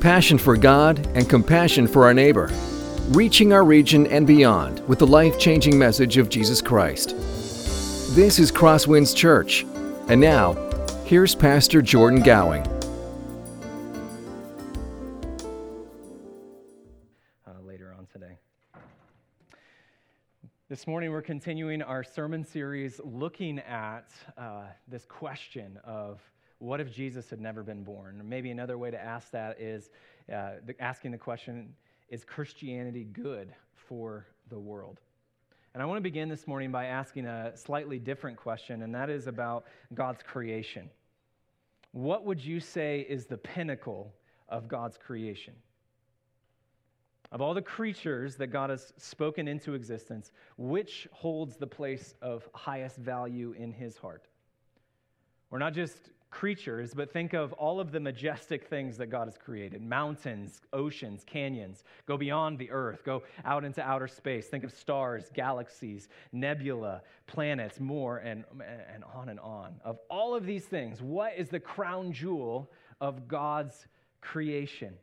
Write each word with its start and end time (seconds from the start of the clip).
passion 0.00 0.38
for 0.38 0.56
God, 0.56 1.06
and 1.14 1.28
compassion 1.28 1.86
for 1.86 2.04
our 2.04 2.14
neighbor, 2.14 2.50
reaching 3.08 3.52
our 3.52 3.64
region 3.64 4.06
and 4.06 4.26
beyond 4.26 4.80
with 4.88 4.98
the 4.98 5.06
life 5.06 5.38
changing 5.38 5.78
message 5.78 6.16
of 6.16 6.30
Jesus 6.30 6.62
Christ. 6.62 7.10
This 8.14 8.38
is 8.38 8.50
Crosswinds 8.50 9.14
Church. 9.14 9.66
And 10.08 10.20
now, 10.20 10.54
here's 11.04 11.34
Pastor 11.34 11.82
Jordan 11.82 12.22
Gowing. 12.22 12.66
Uh, 17.46 17.52
later 17.62 17.94
on 17.96 18.06
today. 18.06 18.38
This 20.70 20.86
morning, 20.86 21.10
we're 21.10 21.20
continuing 21.20 21.82
our 21.82 22.02
sermon 22.02 22.42
series 22.42 23.00
looking 23.04 23.58
at 23.58 24.10
uh, 24.38 24.62
this 24.88 25.04
question 25.04 25.78
of 25.84 26.20
what 26.60 26.78
if 26.78 26.92
Jesus 26.92 27.28
had 27.30 27.40
never 27.40 27.62
been 27.62 27.82
born? 27.82 28.20
Or 28.20 28.24
maybe 28.24 28.50
another 28.50 28.78
way 28.78 28.90
to 28.90 29.02
ask 29.02 29.30
that 29.32 29.60
is 29.60 29.90
uh, 30.32 30.52
the, 30.64 30.80
asking 30.80 31.10
the 31.10 31.18
question 31.18 31.74
is 32.08 32.22
Christianity 32.24 33.04
good 33.04 33.52
for 33.74 34.26
the 34.48 34.58
world? 34.58 35.00
And 35.72 35.82
I 35.82 35.86
want 35.86 35.98
to 35.98 36.02
begin 36.02 36.28
this 36.28 36.46
morning 36.46 36.70
by 36.70 36.86
asking 36.86 37.26
a 37.26 37.56
slightly 37.56 37.98
different 37.98 38.36
question, 38.36 38.82
and 38.82 38.94
that 38.94 39.08
is 39.08 39.26
about 39.26 39.64
God's 39.94 40.22
creation. 40.22 40.90
What 41.92 42.26
would 42.26 42.44
you 42.44 42.60
say 42.60 43.06
is 43.08 43.26
the 43.26 43.38
pinnacle 43.38 44.12
of 44.48 44.68
God's 44.68 44.98
creation? 44.98 45.54
Of 47.32 47.40
all 47.40 47.54
the 47.54 47.62
creatures 47.62 48.36
that 48.36 48.48
God 48.48 48.70
has 48.70 48.92
spoken 48.98 49.48
into 49.48 49.74
existence, 49.74 50.32
which 50.58 51.08
holds 51.12 51.56
the 51.56 51.66
place 51.66 52.14
of 52.20 52.48
highest 52.52 52.96
value 52.96 53.54
in 53.56 53.72
his 53.72 53.96
heart? 53.96 54.26
We're 55.50 55.58
not 55.58 55.72
just 55.72 56.10
creatures, 56.30 56.94
but 56.94 57.12
think 57.12 57.32
of 57.32 57.52
all 57.54 57.80
of 57.80 57.90
the 57.92 58.00
majestic 58.00 58.68
things 58.68 58.96
that 58.96 59.06
God 59.06 59.26
has 59.26 59.36
created 59.36 59.82
mountains, 59.82 60.62
oceans, 60.72 61.24
canyons. 61.24 61.84
Go 62.06 62.16
beyond 62.16 62.58
the 62.58 62.70
earth, 62.70 63.04
go 63.04 63.22
out 63.44 63.64
into 63.64 63.82
outer 63.82 64.08
space. 64.08 64.46
Think 64.46 64.64
of 64.64 64.72
stars, 64.72 65.30
galaxies, 65.34 66.08
nebula, 66.32 67.02
planets, 67.26 67.80
more, 67.80 68.18
and, 68.18 68.44
and 68.92 69.04
on 69.14 69.28
and 69.28 69.40
on. 69.40 69.74
Of 69.84 69.98
all 70.08 70.34
of 70.34 70.46
these 70.46 70.64
things, 70.64 71.02
what 71.02 71.32
is 71.36 71.48
the 71.48 71.60
crown 71.60 72.12
jewel 72.12 72.70
of 73.00 73.26
God's 73.26 73.86
creation? 74.20 74.94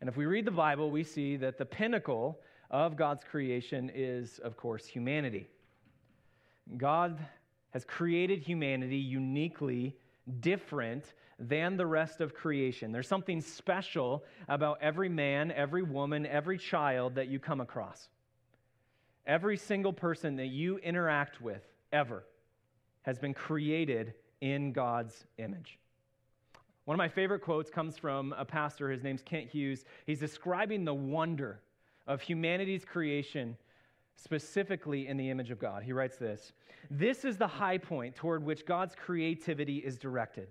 And 0.00 0.08
if 0.08 0.16
we 0.16 0.26
read 0.26 0.44
the 0.44 0.50
Bible, 0.50 0.90
we 0.90 1.04
see 1.04 1.36
that 1.36 1.58
the 1.58 1.64
pinnacle 1.64 2.40
of 2.70 2.96
God's 2.96 3.22
creation 3.22 3.90
is, 3.94 4.40
of 4.40 4.56
course, 4.56 4.86
humanity. 4.86 5.46
God 6.76 7.18
has 7.72 7.84
created 7.84 8.40
humanity 8.42 8.96
uniquely 8.96 9.96
different 10.40 11.14
than 11.38 11.76
the 11.76 11.86
rest 11.86 12.20
of 12.20 12.34
creation. 12.34 12.92
There's 12.92 13.08
something 13.08 13.40
special 13.40 14.24
about 14.48 14.78
every 14.80 15.08
man, 15.08 15.50
every 15.50 15.82
woman, 15.82 16.26
every 16.26 16.58
child 16.58 17.16
that 17.16 17.28
you 17.28 17.38
come 17.38 17.60
across. 17.60 18.08
Every 19.26 19.56
single 19.56 19.92
person 19.92 20.36
that 20.36 20.46
you 20.46 20.78
interact 20.78 21.40
with 21.40 21.62
ever 21.92 22.24
has 23.02 23.18
been 23.18 23.34
created 23.34 24.14
in 24.40 24.72
God's 24.72 25.24
image. 25.38 25.78
One 26.84 26.96
of 26.96 26.98
my 26.98 27.08
favorite 27.08 27.40
quotes 27.40 27.70
comes 27.70 27.96
from 27.96 28.34
a 28.36 28.44
pastor. 28.44 28.90
His 28.90 29.04
name's 29.04 29.22
Kent 29.22 29.48
Hughes. 29.48 29.84
He's 30.06 30.18
describing 30.18 30.84
the 30.84 30.94
wonder 30.94 31.60
of 32.06 32.20
humanity's 32.20 32.84
creation 32.84 33.56
specifically 34.16 35.06
in 35.06 35.16
the 35.16 35.30
image 35.30 35.50
of 35.50 35.58
God. 35.58 35.82
He 35.82 35.92
writes 35.92 36.16
this 36.16 36.52
This 36.90 37.24
is 37.24 37.36
the 37.36 37.46
high 37.46 37.78
point 37.78 38.14
toward 38.14 38.44
which 38.44 38.66
God's 38.66 38.94
creativity 38.94 39.78
is 39.78 39.98
directed. 39.98 40.48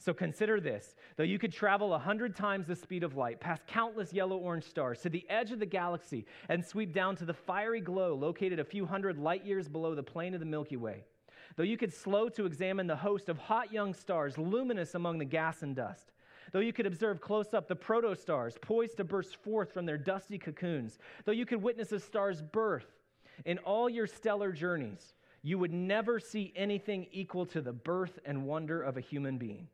So 0.00 0.14
consider 0.14 0.60
this 0.60 0.94
though 1.16 1.24
you 1.24 1.38
could 1.38 1.52
travel 1.52 1.92
a 1.92 1.98
hundred 1.98 2.36
times 2.36 2.66
the 2.66 2.76
speed 2.76 3.02
of 3.02 3.16
light, 3.16 3.40
past 3.40 3.66
countless 3.66 4.12
yellow 4.12 4.36
orange 4.36 4.64
stars, 4.64 5.00
to 5.02 5.08
the 5.08 5.28
edge 5.28 5.50
of 5.50 5.58
the 5.58 5.66
galaxy, 5.66 6.24
and 6.48 6.64
sweep 6.64 6.92
down 6.92 7.16
to 7.16 7.24
the 7.24 7.34
fiery 7.34 7.80
glow 7.80 8.14
located 8.14 8.60
a 8.60 8.64
few 8.64 8.86
hundred 8.86 9.18
light 9.18 9.44
years 9.44 9.68
below 9.68 9.94
the 9.94 10.02
plane 10.02 10.34
of 10.34 10.40
the 10.40 10.46
Milky 10.46 10.76
Way. 10.76 11.04
Though 11.56 11.64
you 11.64 11.76
could 11.76 11.92
slow 11.92 12.28
to 12.30 12.46
examine 12.46 12.86
the 12.86 12.96
host 12.96 13.28
of 13.28 13.38
hot 13.38 13.72
young 13.72 13.92
stars 13.94 14.38
luminous 14.38 14.94
among 14.94 15.18
the 15.18 15.24
gas 15.24 15.62
and 15.62 15.74
dust, 15.74 16.12
Though 16.52 16.60
you 16.60 16.72
could 16.72 16.86
observe 16.86 17.20
close 17.20 17.52
up 17.52 17.68
the 17.68 17.76
protostars 17.76 18.60
poised 18.60 18.96
to 18.96 19.04
burst 19.04 19.36
forth 19.36 19.72
from 19.72 19.86
their 19.86 19.98
dusty 19.98 20.38
cocoons, 20.38 20.98
though 21.24 21.32
you 21.32 21.46
could 21.46 21.62
witness 21.62 21.92
a 21.92 22.00
star's 22.00 22.40
birth, 22.40 22.86
in 23.44 23.58
all 23.58 23.88
your 23.88 24.06
stellar 24.06 24.52
journeys, 24.52 25.14
you 25.42 25.58
would 25.58 25.72
never 25.72 26.18
see 26.18 26.52
anything 26.56 27.06
equal 27.12 27.46
to 27.46 27.60
the 27.60 27.72
birth 27.72 28.18
and 28.24 28.46
wonder 28.46 28.82
of 28.82 28.96
a 28.96 29.00
human 29.00 29.38
being. 29.38 29.68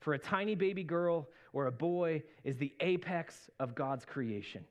For 0.00 0.14
a 0.14 0.18
tiny 0.18 0.54
baby 0.54 0.84
girl 0.84 1.28
or 1.52 1.66
a 1.66 1.72
boy 1.72 2.22
is 2.44 2.56
the 2.56 2.72
apex 2.80 3.50
of 3.58 3.74
God's 3.74 4.04
creation. 4.04 4.64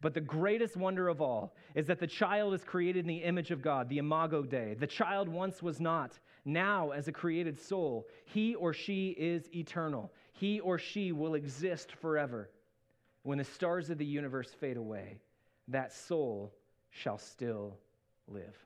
But 0.00 0.14
the 0.14 0.20
greatest 0.20 0.76
wonder 0.76 1.08
of 1.08 1.20
all 1.20 1.54
is 1.74 1.86
that 1.86 1.98
the 1.98 2.06
child 2.06 2.52
is 2.54 2.64
created 2.64 3.00
in 3.00 3.06
the 3.06 3.22
image 3.22 3.50
of 3.50 3.62
God, 3.62 3.88
the 3.88 3.98
Imago 3.98 4.42
Dei. 4.42 4.74
The 4.74 4.86
child 4.86 5.28
once 5.28 5.62
was 5.62 5.80
not. 5.80 6.18
Now, 6.44 6.90
as 6.90 7.08
a 7.08 7.12
created 7.12 7.58
soul, 7.58 8.06
he 8.26 8.54
or 8.54 8.74
she 8.74 9.10
is 9.10 9.48
eternal. 9.54 10.12
He 10.32 10.60
or 10.60 10.78
she 10.78 11.12
will 11.12 11.34
exist 11.34 11.92
forever. 11.92 12.50
When 13.22 13.38
the 13.38 13.44
stars 13.44 13.88
of 13.88 13.96
the 13.96 14.04
universe 14.04 14.50
fade 14.50 14.76
away, 14.76 15.20
that 15.68 15.90
soul 15.92 16.52
shall 16.94 17.18
still 17.18 17.76
live. 18.28 18.56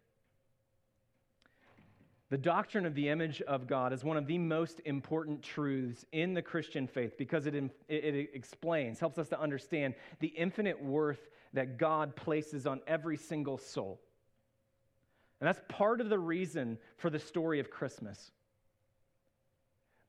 The 2.31 2.39
doctrine 2.39 2.85
of 2.85 2.95
the 2.95 3.09
image 3.09 3.41
of 3.43 3.67
God 3.67 3.95
is 3.95 4.05
one 4.05 4.19
of 4.19 4.27
the 4.27 4.37
most 4.37 4.83
important 4.85 5.43
truths 5.43 6.05
in 6.13 6.35
the 6.35 6.43
Christian 6.43 6.87
faith 6.87 7.17
because 7.17 7.47
it, 7.47 7.55
it, 7.55 7.71
it, 7.89 8.31
explains, 8.35 9.01
helps 9.01 9.19
us 9.19 9.31
to 9.31 9.41
understand 9.41 9.95
the 10.21 10.29
infinite 10.29 10.83
worth 10.83 11.31
that 11.55 11.79
God 11.79 12.15
places 12.17 12.67
on 12.67 12.83
every 12.87 13.17
single 13.17 13.57
soul. 13.57 13.99
And 15.41 15.49
that's 15.49 15.63
part 15.69 16.03
of 16.03 16.11
the 16.11 16.19
reason 16.19 16.77
for 16.99 17.09
the 17.09 17.19
story 17.19 17.61
of 17.61 17.71
Christmas. 17.71 18.31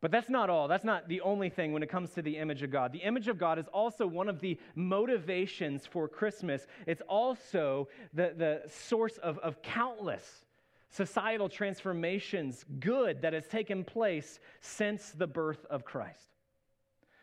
But 0.01 0.11
that's 0.11 0.29
not 0.29 0.49
all. 0.49 0.67
That's 0.67 0.85
not 0.85 1.09
the 1.09 1.21
only 1.21 1.49
thing 1.49 1.73
when 1.73 1.83
it 1.83 1.89
comes 1.89 2.11
to 2.11 2.21
the 2.21 2.37
image 2.37 2.63
of 2.63 2.71
God. 2.71 2.93
The 2.93 2.99
image 2.99 3.27
of 3.27 3.37
God 3.37 3.59
is 3.59 3.67
also 3.73 4.07
one 4.07 4.29
of 4.29 4.39
the 4.39 4.57
motivations 4.75 5.85
for 5.85 6.07
Christmas. 6.07 6.67
It's 6.87 7.01
also 7.09 7.89
the, 8.13 8.33
the 8.37 8.61
source 8.69 9.17
of, 9.17 9.37
of 9.39 9.61
countless 9.61 10.45
societal 10.89 11.49
transformations, 11.49 12.65
good 12.79 13.21
that 13.21 13.33
has 13.33 13.47
taken 13.47 13.83
place 13.83 14.39
since 14.61 15.11
the 15.11 15.27
birth 15.27 15.65
of 15.69 15.85
Christ. 15.85 16.29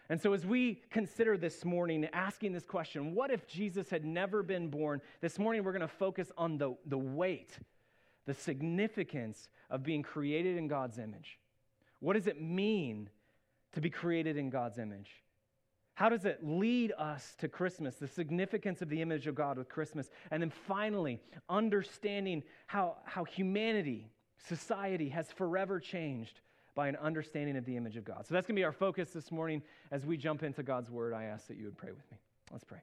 And 0.08 0.20
so, 0.20 0.32
as 0.32 0.46
we 0.46 0.82
consider 0.90 1.36
this 1.36 1.64
morning, 1.64 2.06
asking 2.12 2.52
this 2.52 2.64
question, 2.64 3.12
what 3.12 3.32
if 3.32 3.48
Jesus 3.48 3.90
had 3.90 4.04
never 4.04 4.44
been 4.44 4.68
born? 4.68 5.00
This 5.20 5.36
morning, 5.36 5.64
we're 5.64 5.72
going 5.72 5.80
to 5.80 5.88
focus 5.88 6.30
on 6.38 6.58
the, 6.58 6.76
the 6.86 6.98
weight, 6.98 7.58
the 8.24 8.34
significance 8.34 9.48
of 9.68 9.82
being 9.82 10.04
created 10.04 10.58
in 10.58 10.68
God's 10.68 10.98
image. 10.98 11.40
What 12.00 12.14
does 12.14 12.26
it 12.26 12.40
mean 12.40 13.08
to 13.72 13.80
be 13.80 13.90
created 13.90 14.36
in 14.36 14.50
God's 14.50 14.78
image? 14.78 15.10
How 15.94 16.10
does 16.10 16.26
it 16.26 16.40
lead 16.42 16.92
us 16.98 17.34
to 17.38 17.48
Christmas, 17.48 17.96
the 17.96 18.06
significance 18.06 18.82
of 18.82 18.90
the 18.90 19.00
image 19.00 19.26
of 19.26 19.34
God 19.34 19.56
with 19.56 19.70
Christmas? 19.70 20.10
And 20.30 20.42
then 20.42 20.50
finally, 20.50 21.20
understanding 21.48 22.42
how, 22.66 22.96
how 23.04 23.24
humanity, 23.24 24.10
society 24.46 25.08
has 25.08 25.32
forever 25.32 25.80
changed 25.80 26.40
by 26.74 26.88
an 26.88 26.96
understanding 26.96 27.56
of 27.56 27.64
the 27.64 27.78
image 27.78 27.96
of 27.96 28.04
God. 28.04 28.26
So 28.26 28.34
that's 28.34 28.46
going 28.46 28.56
to 28.56 28.60
be 28.60 28.64
our 28.64 28.72
focus 28.72 29.10
this 29.10 29.32
morning 29.32 29.62
as 29.90 30.04
we 30.04 30.18
jump 30.18 30.42
into 30.42 30.62
God's 30.62 30.90
word. 30.90 31.14
I 31.14 31.24
ask 31.24 31.46
that 31.46 31.56
you 31.56 31.64
would 31.64 31.78
pray 31.78 31.92
with 31.92 32.10
me. 32.10 32.18
Let's 32.52 32.64
pray. 32.64 32.80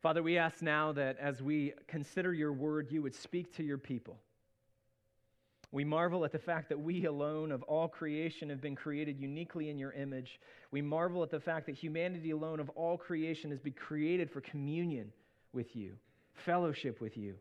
Father, 0.00 0.22
we 0.22 0.38
ask 0.38 0.62
now 0.62 0.92
that 0.92 1.18
as 1.18 1.42
we 1.42 1.74
consider 1.86 2.32
your 2.32 2.54
word, 2.54 2.90
you 2.90 3.02
would 3.02 3.14
speak 3.14 3.54
to 3.56 3.62
your 3.62 3.76
people. 3.76 4.18
We 5.72 5.84
marvel 5.84 6.24
at 6.24 6.32
the 6.32 6.38
fact 6.38 6.68
that 6.68 6.80
we 6.80 7.04
alone 7.06 7.50
of 7.50 7.62
all 7.64 7.88
creation 7.88 8.50
have 8.50 8.60
been 8.60 8.76
created 8.76 9.18
uniquely 9.18 9.68
in 9.68 9.78
your 9.78 9.92
image. 9.92 10.40
We 10.70 10.80
marvel 10.80 11.22
at 11.22 11.30
the 11.30 11.40
fact 11.40 11.66
that 11.66 11.74
humanity 11.74 12.30
alone 12.30 12.60
of 12.60 12.70
all 12.70 12.96
creation 12.96 13.50
has 13.50 13.60
been 13.60 13.72
created 13.72 14.30
for 14.30 14.40
communion 14.40 15.12
with 15.52 15.74
you, 15.74 15.94
fellowship 16.34 17.00
with 17.00 17.16
you. 17.16 17.34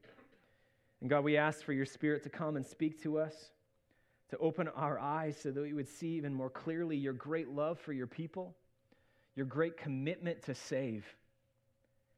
And 1.02 1.10
God, 1.10 1.24
we 1.24 1.38
ask 1.38 1.64
for 1.64 1.74
your 1.74 1.86
spirit 1.86 2.24
to 2.24 2.30
come 2.30 2.56
and 2.56 2.66
speak 2.66 3.02
to 3.04 3.20
us, 3.20 3.52
to 4.32 4.38
open 4.40 4.68
our 4.70 5.00
eyes 5.00 5.38
so 5.42 5.52
that 5.52 5.62
we 5.62 5.74
would 5.74 5.88
see 5.88 6.16
even 6.16 6.34
more 6.34 6.50
clearly 6.50 6.98
your 6.98 7.14
great 7.14 7.50
love 7.50 7.80
for 7.80 7.94
your 7.94 8.08
people, 8.08 8.56
your 9.36 9.46
great 9.46 9.78
commitment 9.78 10.42
to 10.44 10.56
save, 10.56 11.06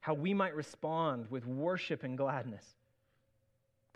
how 0.00 0.14
we 0.14 0.32
might 0.32 0.54
respond 0.54 1.26
with 1.28 1.46
worship 1.46 2.02
and 2.02 2.16
gladness. 2.16 2.64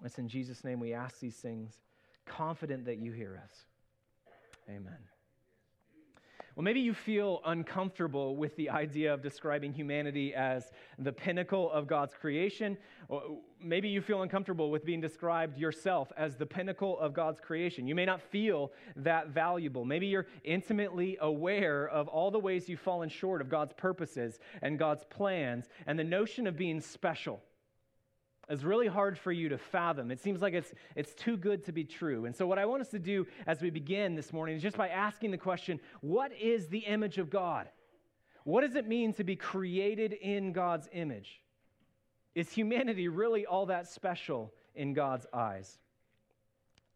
It's 0.04 0.18
in 0.18 0.28
Jesus' 0.28 0.62
name 0.62 0.78
we 0.78 0.92
ask 0.92 1.20
these 1.20 1.36
things 1.36 1.78
confident 2.26 2.84
that 2.86 2.98
you 2.98 3.12
hear 3.12 3.40
us. 3.42 3.64
Amen. 4.68 4.98
Well, 6.54 6.64
maybe 6.64 6.80
you 6.80 6.92
feel 6.92 7.40
uncomfortable 7.46 8.36
with 8.36 8.54
the 8.56 8.68
idea 8.68 9.14
of 9.14 9.22
describing 9.22 9.72
humanity 9.72 10.34
as 10.34 10.70
the 10.98 11.10
pinnacle 11.10 11.72
of 11.72 11.86
God's 11.86 12.12
creation. 12.12 12.76
Or 13.08 13.38
maybe 13.58 13.88
you 13.88 14.02
feel 14.02 14.20
uncomfortable 14.20 14.70
with 14.70 14.84
being 14.84 15.00
described 15.00 15.56
yourself 15.56 16.12
as 16.14 16.36
the 16.36 16.44
pinnacle 16.44 16.98
of 17.00 17.14
God's 17.14 17.40
creation. 17.40 17.86
You 17.86 17.94
may 17.94 18.04
not 18.04 18.20
feel 18.20 18.72
that 18.96 19.28
valuable. 19.28 19.86
Maybe 19.86 20.08
you're 20.08 20.26
intimately 20.44 21.16
aware 21.22 21.88
of 21.88 22.06
all 22.08 22.30
the 22.30 22.38
ways 22.38 22.68
you've 22.68 22.80
fallen 22.80 23.08
short 23.08 23.40
of 23.40 23.48
God's 23.48 23.72
purposes 23.72 24.38
and 24.60 24.78
God's 24.78 25.04
plans 25.04 25.70
and 25.86 25.98
the 25.98 26.04
notion 26.04 26.46
of 26.46 26.58
being 26.58 26.82
special 26.82 27.40
is 28.48 28.64
really 28.64 28.86
hard 28.86 29.18
for 29.18 29.32
you 29.32 29.48
to 29.48 29.58
fathom. 29.58 30.10
It 30.10 30.20
seems 30.20 30.42
like 30.42 30.54
it's, 30.54 30.72
it's 30.96 31.14
too 31.14 31.36
good 31.36 31.64
to 31.64 31.72
be 31.72 31.84
true. 31.84 32.26
And 32.26 32.34
so, 32.34 32.46
what 32.46 32.58
I 32.58 32.66
want 32.66 32.82
us 32.82 32.88
to 32.88 32.98
do 32.98 33.26
as 33.46 33.60
we 33.60 33.70
begin 33.70 34.14
this 34.14 34.32
morning 34.32 34.56
is 34.56 34.62
just 34.62 34.76
by 34.76 34.88
asking 34.88 35.30
the 35.30 35.38
question 35.38 35.80
what 36.00 36.32
is 36.32 36.68
the 36.68 36.80
image 36.80 37.18
of 37.18 37.30
God? 37.30 37.68
What 38.44 38.62
does 38.62 38.74
it 38.74 38.88
mean 38.88 39.12
to 39.14 39.24
be 39.24 39.36
created 39.36 40.12
in 40.12 40.52
God's 40.52 40.88
image? 40.92 41.40
Is 42.34 42.50
humanity 42.50 43.08
really 43.08 43.46
all 43.46 43.66
that 43.66 43.86
special 43.86 44.52
in 44.74 44.94
God's 44.94 45.26
eyes? 45.32 45.78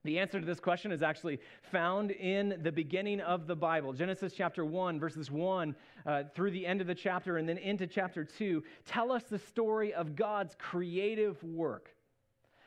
The 0.07 0.21
answer 0.21 0.39
to 0.39 0.47
this 0.47 0.61
question 0.61 0.93
is 0.93 1.03
actually 1.03 1.41
found 1.73 2.13
in 2.13 2.61
the 2.63 2.71
beginning 2.71 3.21
of 3.21 3.49
the 3.49 3.57
Bible. 3.57 3.93
Genesis 3.93 4.33
chapter 4.33 4.65
1, 4.65 5.01
verses 5.01 5.33
1 5.33 5.75
uh, 6.07 6.23
through 6.33 6.53
the 6.53 6.65
end 6.65 6.81
of 6.81 6.87
the 6.87 6.95
chapter, 6.95 7.39
and 7.39 7.49
then 7.49 7.59
into 7.59 7.89
chapter 7.89 8.23
2, 8.23 8.63
tell 8.85 9.11
us 9.11 9.25
the 9.25 9.41
story 9.41 9.93
of 9.93 10.15
God's 10.15 10.55
creative 10.61 11.43
work. 11.43 11.91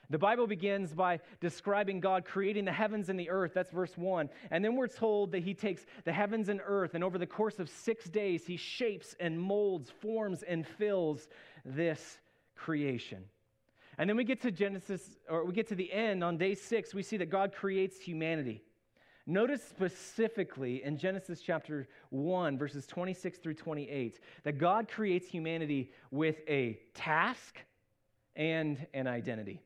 The 0.10 0.18
Bible 0.18 0.48
begins 0.48 0.94
by 0.94 1.22
describing 1.40 2.02
God 2.02 2.26
creating 2.26 2.66
the 2.66 2.74
heavens 2.74 3.08
and 3.08 3.18
the 3.18 3.30
earth. 3.30 3.54
That's 3.56 3.72
verse 3.72 3.98
1. 3.98 4.30
And 4.52 4.66
then 4.66 4.76
we're 4.76 4.88
told 4.88 5.32
that 5.32 5.44
He 5.44 5.54
takes 5.54 5.86
the 6.04 6.12
heavens 6.12 6.50
and 6.50 6.60
earth, 6.66 6.94
and 6.94 7.06
over 7.06 7.18
the 7.18 7.26
course 7.26 7.60
of 7.60 7.70
six 7.70 8.10
days, 8.10 8.46
He 8.46 8.58
shapes 8.58 9.16
and 9.18 9.40
molds, 9.40 9.90
forms, 9.90 10.44
and 10.44 10.68
fills 10.68 11.30
this 11.64 12.20
creation. 12.54 13.24
And 14.00 14.10
then 14.10 14.16
we 14.16 14.24
get 14.24 14.42
to 14.44 14.52
Genesis, 14.52 15.18
or 15.30 15.44
we 15.44 15.54
get 15.54 15.68
to 15.68 15.76
the 15.76 15.92
end 15.92 16.24
on 16.24 16.38
day 16.38 16.56
six, 16.56 16.94
we 16.94 17.04
see 17.04 17.18
that 17.18 17.30
God 17.30 17.54
creates 17.54 18.00
humanity. 18.00 18.64
Notice 19.28 19.62
specifically 19.62 20.82
in 20.84 20.98
Genesis 20.98 21.42
chapter 21.42 21.90
1, 22.10 22.58
verses 22.58 22.88
26 22.88 23.40
through 23.40 23.56
28, 23.56 24.22
that 24.44 24.58
God 24.58 24.88
creates 24.88 25.28
humanity 25.28 25.92
with 26.12 26.38
a 26.48 26.80
task 26.94 27.58
and 28.38 28.88
an 28.94 29.06
identity. 29.06 29.62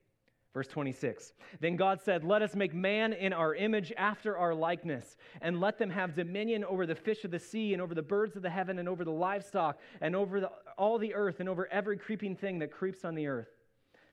Verse 0.51 0.67
26 0.67 1.33
Then 1.59 1.75
God 1.75 2.01
said, 2.01 2.23
Let 2.23 2.41
us 2.41 2.55
make 2.55 2.73
man 2.73 3.13
in 3.13 3.33
our 3.33 3.53
image 3.53 3.93
after 3.97 4.35
our 4.35 4.55
likeness, 4.55 5.15
and 5.41 5.61
let 5.61 5.77
them 5.77 5.91
have 5.91 6.15
dominion 6.15 6.63
over 6.63 6.87
the 6.87 6.95
fish 6.95 7.23
of 7.23 7.29
the 7.29 7.39
sea, 7.39 7.73
and 7.73 7.81
over 7.83 7.93
the 7.93 8.01
birds 8.01 8.35
of 8.35 8.41
the 8.41 8.49
heaven, 8.49 8.79
and 8.79 8.89
over 8.89 9.05
the 9.05 9.11
livestock, 9.11 9.79
and 10.01 10.15
over 10.15 10.39
the, 10.39 10.49
all 10.75 10.97
the 10.97 11.13
earth, 11.13 11.39
and 11.39 11.47
over 11.47 11.67
every 11.71 11.97
creeping 11.97 12.35
thing 12.35 12.57
that 12.59 12.71
creeps 12.71 13.05
on 13.05 13.13
the 13.13 13.27
earth. 13.27 13.47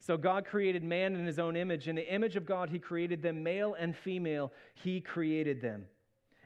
So 0.00 0.16
God 0.16 0.46
created 0.46 0.82
man 0.82 1.14
in 1.14 1.26
his 1.26 1.38
own 1.38 1.56
image. 1.56 1.86
In 1.86 1.94
the 1.94 2.12
image 2.12 2.34
of 2.34 2.46
God, 2.46 2.70
he 2.70 2.78
created 2.78 3.22
them, 3.22 3.42
male 3.42 3.76
and 3.78 3.94
female, 3.94 4.52
he 4.74 5.00
created 5.00 5.60
them. 5.60 5.84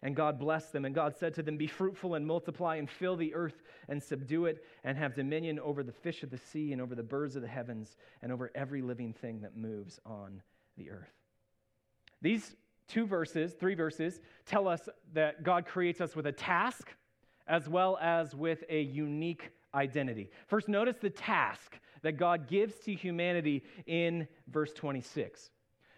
And 0.02 0.14
God 0.14 0.38
blessed 0.38 0.72
them. 0.72 0.84
And 0.84 0.94
God 0.94 1.16
said 1.16 1.32
to 1.34 1.42
them, 1.42 1.56
Be 1.56 1.68
fruitful 1.68 2.14
and 2.14 2.26
multiply 2.26 2.76
and 2.76 2.90
fill 2.90 3.16
the 3.16 3.32
earth 3.32 3.62
and 3.88 4.02
subdue 4.02 4.46
it 4.46 4.64
and 4.82 4.98
have 4.98 5.14
dominion 5.14 5.58
over 5.60 5.82
the 5.82 5.92
fish 5.92 6.22
of 6.22 6.30
the 6.30 6.36
sea 6.36 6.72
and 6.72 6.82
over 6.82 6.94
the 6.94 7.02
birds 7.02 7.36
of 7.36 7.42
the 7.42 7.48
heavens 7.48 7.96
and 8.20 8.30
over 8.30 8.50
every 8.54 8.82
living 8.82 9.14
thing 9.14 9.40
that 9.40 9.56
moves 9.56 10.00
on 10.04 10.42
the 10.76 10.90
earth. 10.90 11.12
These 12.20 12.56
two 12.88 13.06
verses, 13.06 13.54
three 13.54 13.74
verses, 13.74 14.20
tell 14.44 14.68
us 14.68 14.88
that 15.14 15.42
God 15.42 15.64
creates 15.64 16.00
us 16.00 16.14
with 16.14 16.26
a 16.26 16.32
task 16.32 16.90
as 17.46 17.68
well 17.68 17.98
as 18.00 18.34
with 18.34 18.64
a 18.68 18.82
unique 18.82 19.50
identity. 19.74 20.30
First, 20.48 20.68
notice 20.68 20.96
the 21.00 21.10
task 21.10 21.78
that 22.04 22.12
God 22.18 22.46
gives 22.46 22.76
to 22.80 22.94
humanity 22.94 23.64
in 23.86 24.28
verse 24.46 24.72
26. 24.72 25.50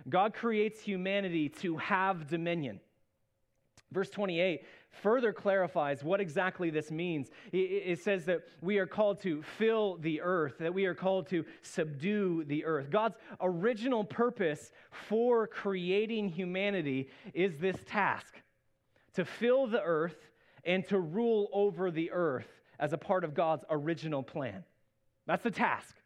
God 0.09 0.35
creates 0.35 0.81
humanity 0.81 1.49
to 1.49 1.77
have 1.77 2.29
dominion. 2.29 2.81
Verse 3.93 4.09
28 4.11 4.65
further 5.03 5.33
clarifies 5.33 6.03
what 6.03 6.21
exactly 6.21 6.71
this 6.71 6.91
means. 6.91 7.29
It 7.53 8.01
says 8.01 8.25
that 8.25 8.43
we 8.63 8.79
are 8.79 8.87
called 8.87 9.21
to 9.23 9.43
fill 9.43 9.99
the 9.99 10.23
earth, 10.23 10.55
that 10.59 10.73
we 10.73 10.87
are 10.87 10.95
called 10.95 11.29
to 11.29 11.45
subdue 11.63 12.45
the 12.45 12.65
earth. 12.65 12.89
God's 12.89 13.17
original 13.41 14.05
purpose 14.05 14.73
for 14.91 15.47
creating 15.47 16.31
humanity 16.31 17.11
is 17.35 17.59
this 17.59 17.77
task 17.85 18.35
to 19.15 19.25
fill 19.25 19.67
the 19.67 19.83
earth 19.83 20.17
and 20.65 20.87
to 20.89 20.99
rule 20.99 21.49
over 21.53 21.91
the 21.91 22.11
earth 22.11 22.49
as 22.79 22.93
a 22.93 22.99
part 22.99 23.25
of 23.25 23.35
God's 23.35 23.65
original 23.71 24.23
plan. 24.23 24.65
That's 25.27 25.43
the 25.43 25.51
task. 25.51 25.97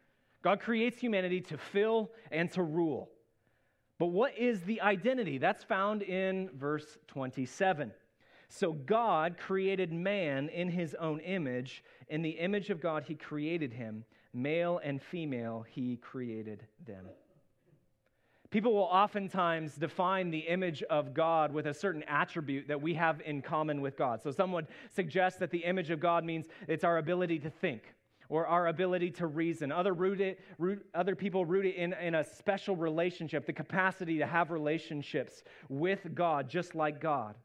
God 0.41 0.59
creates 0.59 0.99
humanity 0.99 1.41
to 1.41 1.57
fill 1.57 2.11
and 2.31 2.51
to 2.53 2.63
rule. 2.63 3.09
But 3.99 4.07
what 4.07 4.35
is 4.37 4.61
the 4.61 4.81
identity? 4.81 5.37
That's 5.37 5.63
found 5.63 6.01
in 6.01 6.49
verse 6.55 6.97
27. 7.07 7.91
So 8.49 8.73
God 8.73 9.37
created 9.37 9.93
man 9.93 10.49
in 10.49 10.69
his 10.69 10.95
own 10.95 11.19
image. 11.19 11.83
In 12.09 12.21
the 12.21 12.31
image 12.31 12.69
of 12.71 12.81
God, 12.81 13.03
he 13.03 13.15
created 13.15 13.71
him. 13.71 14.03
Male 14.33 14.81
and 14.83 15.01
female, 15.01 15.65
he 15.69 15.97
created 15.97 16.65
them. 16.85 17.05
People 18.49 18.73
will 18.73 18.81
oftentimes 18.81 19.75
define 19.75 20.31
the 20.31 20.39
image 20.39 20.83
of 20.83 21.13
God 21.13 21.53
with 21.53 21.67
a 21.67 21.73
certain 21.73 22.03
attribute 22.07 22.67
that 22.67 22.81
we 22.81 22.93
have 22.95 23.21
in 23.21 23.41
common 23.41 23.79
with 23.79 23.95
God. 23.97 24.21
So, 24.21 24.31
some 24.31 24.51
would 24.51 24.67
suggest 24.93 25.39
that 25.39 25.51
the 25.51 25.63
image 25.63 25.89
of 25.89 26.01
God 26.01 26.25
means 26.25 26.47
it's 26.67 26.83
our 26.83 26.97
ability 26.97 27.39
to 27.39 27.49
think 27.49 27.83
or 28.31 28.47
our 28.47 28.67
ability 28.67 29.11
to 29.11 29.27
reason. 29.27 29.73
Other, 29.73 29.93
root 29.93 30.21
it, 30.21 30.39
root, 30.57 30.85
other 30.95 31.17
people 31.17 31.45
root 31.45 31.65
it 31.65 31.75
in, 31.75 31.91
in 31.91 32.15
a 32.15 32.23
special 32.23 32.77
relationship, 32.77 33.45
the 33.45 33.51
capacity 33.51 34.19
to 34.19 34.25
have 34.25 34.51
relationships 34.51 35.43
with 35.67 36.15
God, 36.15 36.49
just 36.49 36.73
like 36.73 37.01
God. 37.01 37.35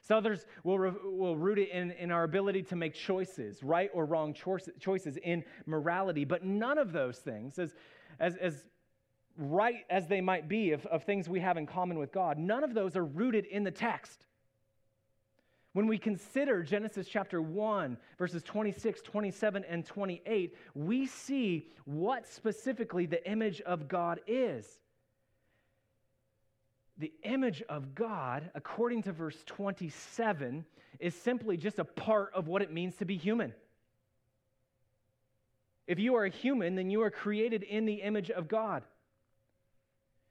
So 0.00 0.16
others 0.16 0.46
will, 0.64 0.94
will 1.04 1.36
root 1.36 1.58
it 1.58 1.68
in, 1.68 1.90
in 1.92 2.10
our 2.10 2.24
ability 2.24 2.62
to 2.64 2.76
make 2.76 2.94
choices, 2.94 3.62
right 3.62 3.90
or 3.92 4.06
wrong 4.06 4.32
choices, 4.32 4.72
choices 4.80 5.18
in 5.18 5.44
morality. 5.66 6.24
But 6.24 6.46
none 6.46 6.78
of 6.78 6.92
those 6.92 7.18
things, 7.18 7.58
as, 7.58 7.74
as, 8.18 8.34
as 8.36 8.64
right 9.36 9.84
as 9.90 10.08
they 10.08 10.22
might 10.22 10.48
be 10.48 10.72
of, 10.72 10.86
of 10.86 11.04
things 11.04 11.28
we 11.28 11.40
have 11.40 11.58
in 11.58 11.66
common 11.66 11.98
with 11.98 12.10
God, 12.10 12.38
none 12.38 12.64
of 12.64 12.72
those 12.72 12.96
are 12.96 13.04
rooted 13.04 13.44
in 13.44 13.64
the 13.64 13.70
text. 13.70 14.24
When 15.72 15.86
we 15.86 15.96
consider 15.96 16.62
Genesis 16.62 17.08
chapter 17.08 17.40
1, 17.40 17.96
verses 18.18 18.42
26, 18.42 19.00
27, 19.00 19.64
and 19.68 19.86
28, 19.86 20.54
we 20.74 21.06
see 21.06 21.68
what 21.86 22.26
specifically 22.26 23.06
the 23.06 23.26
image 23.30 23.62
of 23.62 23.88
God 23.88 24.20
is. 24.26 24.66
The 26.98 27.12
image 27.22 27.62
of 27.70 27.94
God, 27.94 28.50
according 28.54 29.04
to 29.04 29.12
verse 29.12 29.38
27, 29.46 30.66
is 31.00 31.14
simply 31.14 31.56
just 31.56 31.78
a 31.78 31.84
part 31.84 32.32
of 32.34 32.48
what 32.48 32.60
it 32.60 32.70
means 32.70 32.96
to 32.96 33.06
be 33.06 33.16
human. 33.16 33.54
If 35.86 35.98
you 35.98 36.14
are 36.16 36.26
a 36.26 36.30
human, 36.30 36.74
then 36.74 36.90
you 36.90 37.02
are 37.02 37.10
created 37.10 37.62
in 37.62 37.86
the 37.86 38.02
image 38.02 38.30
of 38.30 38.46
God. 38.46 38.82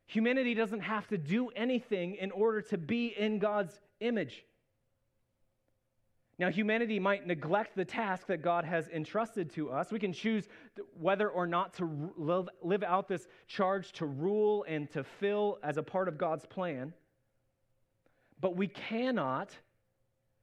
Humanity 0.05 0.53
doesn't 0.53 0.81
have 0.81 1.07
to 1.07 1.17
do 1.17 1.49
anything 1.49 2.15
in 2.15 2.31
order 2.31 2.61
to 2.61 2.77
be 2.77 3.07
in 3.07 3.39
God's 3.39 3.79
image. 3.99 4.45
Now, 6.41 6.49
humanity 6.49 6.97
might 6.97 7.27
neglect 7.27 7.75
the 7.75 7.85
task 7.85 8.25
that 8.25 8.41
God 8.41 8.65
has 8.65 8.87
entrusted 8.87 9.51
to 9.51 9.69
us. 9.69 9.91
We 9.91 9.99
can 9.99 10.11
choose 10.11 10.47
whether 10.99 11.29
or 11.29 11.45
not 11.45 11.75
to 11.75 12.11
live, 12.17 12.49
live 12.63 12.81
out 12.81 13.07
this 13.07 13.27
charge 13.45 13.91
to 13.91 14.07
rule 14.07 14.65
and 14.67 14.89
to 14.89 15.03
fill 15.03 15.59
as 15.61 15.77
a 15.77 15.83
part 15.83 16.07
of 16.07 16.17
God's 16.17 16.47
plan. 16.47 16.93
But 18.39 18.55
we 18.55 18.67
cannot 18.67 19.51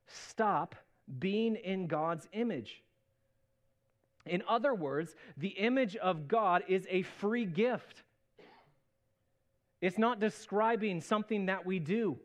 stop 0.07 0.77
being 1.19 1.57
in 1.57 1.89
God's 1.89 2.29
image. 2.33 2.81
In 4.25 4.45
other 4.49 4.77
words, 4.77 5.17
the 5.37 5.49
image 5.49 5.97
of 5.97 6.29
God 6.29 6.63
is 6.69 6.87
a 6.89 7.03
free 7.03 7.45
gift. 7.45 8.05
It's 9.81 9.99
not 9.99 10.21
describing 10.21 11.01
something 11.01 11.47
that 11.47 11.67
we 11.67 11.81
do. 11.81 12.21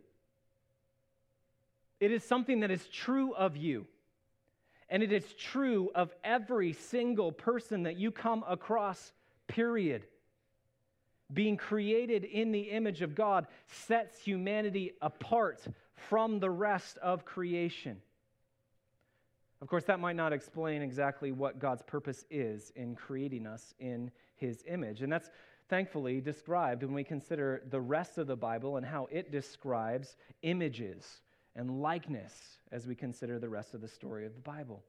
It 2.03 2.11
is 2.11 2.21
something 2.21 2.59
that 2.59 2.69
is 2.69 2.85
true 2.89 3.33
of 3.33 3.55
you. 3.55 3.87
And 4.89 5.01
it 5.01 5.13
is 5.13 5.23
true 5.35 5.89
of 5.95 6.13
every 6.21 6.73
single 6.73 7.31
person 7.31 7.83
that 7.83 7.95
you 7.95 8.11
come 8.11 8.43
across, 8.45 9.13
period. 9.47 10.03
Being 11.33 11.55
created 11.55 12.25
in 12.25 12.51
the 12.51 12.71
image 12.71 13.01
of 13.01 13.15
God 13.15 13.47
sets 13.67 14.19
humanity 14.19 14.91
apart 15.01 15.61
from 15.95 16.41
the 16.41 16.49
rest 16.49 16.97
of 16.97 17.23
creation. 17.23 18.01
Of 19.61 19.69
course, 19.69 19.85
that 19.85 20.01
might 20.01 20.17
not 20.17 20.33
explain 20.33 20.81
exactly 20.81 21.31
what 21.31 21.57
God's 21.57 21.83
purpose 21.83 22.25
is 22.29 22.73
in 22.75 22.95
creating 22.95 23.47
us 23.47 23.73
in 23.79 24.11
his 24.35 24.61
image. 24.67 25.03
And 25.03 25.09
that's 25.09 25.29
thankfully 25.69 26.19
described 26.19 26.83
when 26.83 26.93
we 26.93 27.05
consider 27.05 27.63
the 27.69 27.79
rest 27.79 28.17
of 28.17 28.27
the 28.27 28.35
Bible 28.35 28.75
and 28.75 28.85
how 28.85 29.07
it 29.09 29.31
describes 29.31 30.17
images 30.41 31.21
and 31.55 31.81
likeness 31.81 32.57
as 32.71 32.87
we 32.87 32.95
consider 32.95 33.39
the 33.39 33.49
rest 33.49 33.73
of 33.73 33.81
the 33.81 33.87
story 33.87 34.25
of 34.25 34.33
the 34.33 34.41
Bible. 34.41 34.83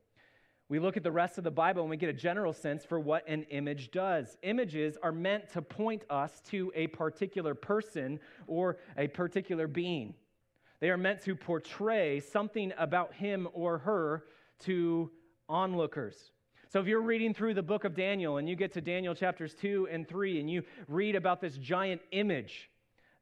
We 0.69 0.79
look 0.79 0.97
at 0.97 1.03
the 1.03 1.13
rest 1.13 1.37
of 1.37 1.45
the 1.45 1.51
Bible 1.51 1.83
and 1.83 1.91
we 1.91 1.99
get 1.99 2.09
a 2.09 2.15
general 2.15 2.55
sense 2.55 2.85
for 2.85 2.99
what 2.99 3.29
an 3.29 3.43
image 3.51 3.91
does. 3.91 4.39
Images 4.43 4.97
are 5.03 5.13
meant 5.13 5.51
to 5.53 5.61
point 5.61 6.05
us 6.09 6.41
to 6.49 6.73
a 6.75 6.87
particular 6.87 7.55
person 7.55 8.19
or 8.47 8.79
a 8.97 9.09
particular 9.09 9.67
being. 9.67 10.15
They 10.81 10.91
are 10.91 10.97
meant 10.97 11.23
to 11.23 11.37
portray 11.37 12.21
something 12.21 12.73
about 12.79 13.15
him 13.15 13.47
or 13.53 13.79
her 13.79 14.25
to 14.61 15.11
onlookers. 15.49 16.33
So 16.69 16.81
if 16.81 16.87
you're 16.87 17.03
reading 17.03 17.35
through 17.35 17.55
the 17.55 17.63
book 17.63 17.85
of 17.85 17.95
Daniel 17.95 18.39
and 18.39 18.49
you 18.49 18.57
get 18.57 18.73
to 18.73 18.81
Daniel 18.81 19.15
chapters 19.15 19.55
2 19.55 19.89
and 19.91 20.09
3 20.09 20.41
and 20.41 20.51
you 20.51 20.63
read 20.89 21.15
about 21.15 21.41
this 21.41 21.57
giant 21.59 22.01
image 22.11 22.71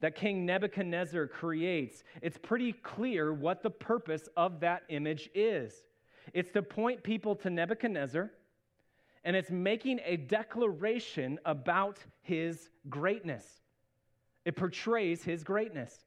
that 0.02 0.16
King 0.16 0.44
Nebuchadnezzar 0.44 1.28
creates, 1.28 2.02
it's 2.20 2.36
pretty 2.36 2.72
clear 2.72 3.32
what 3.32 3.62
the 3.62 3.70
purpose 3.70 4.28
of 4.36 4.60
that 4.60 4.82
image 4.88 5.30
is. 5.32 5.72
It's 6.34 6.50
to 6.52 6.62
point 6.62 7.04
people 7.04 7.36
to 7.36 7.50
Nebuchadnezzar, 7.50 8.30
and 9.24 9.36
it's 9.36 9.50
making 9.50 10.00
a 10.04 10.16
declaration 10.16 11.38
about 11.44 11.98
his 12.20 12.68
greatness. 12.90 13.46
It 14.44 14.56
portrays 14.56 15.22
his 15.22 15.44
greatness. 15.44 16.04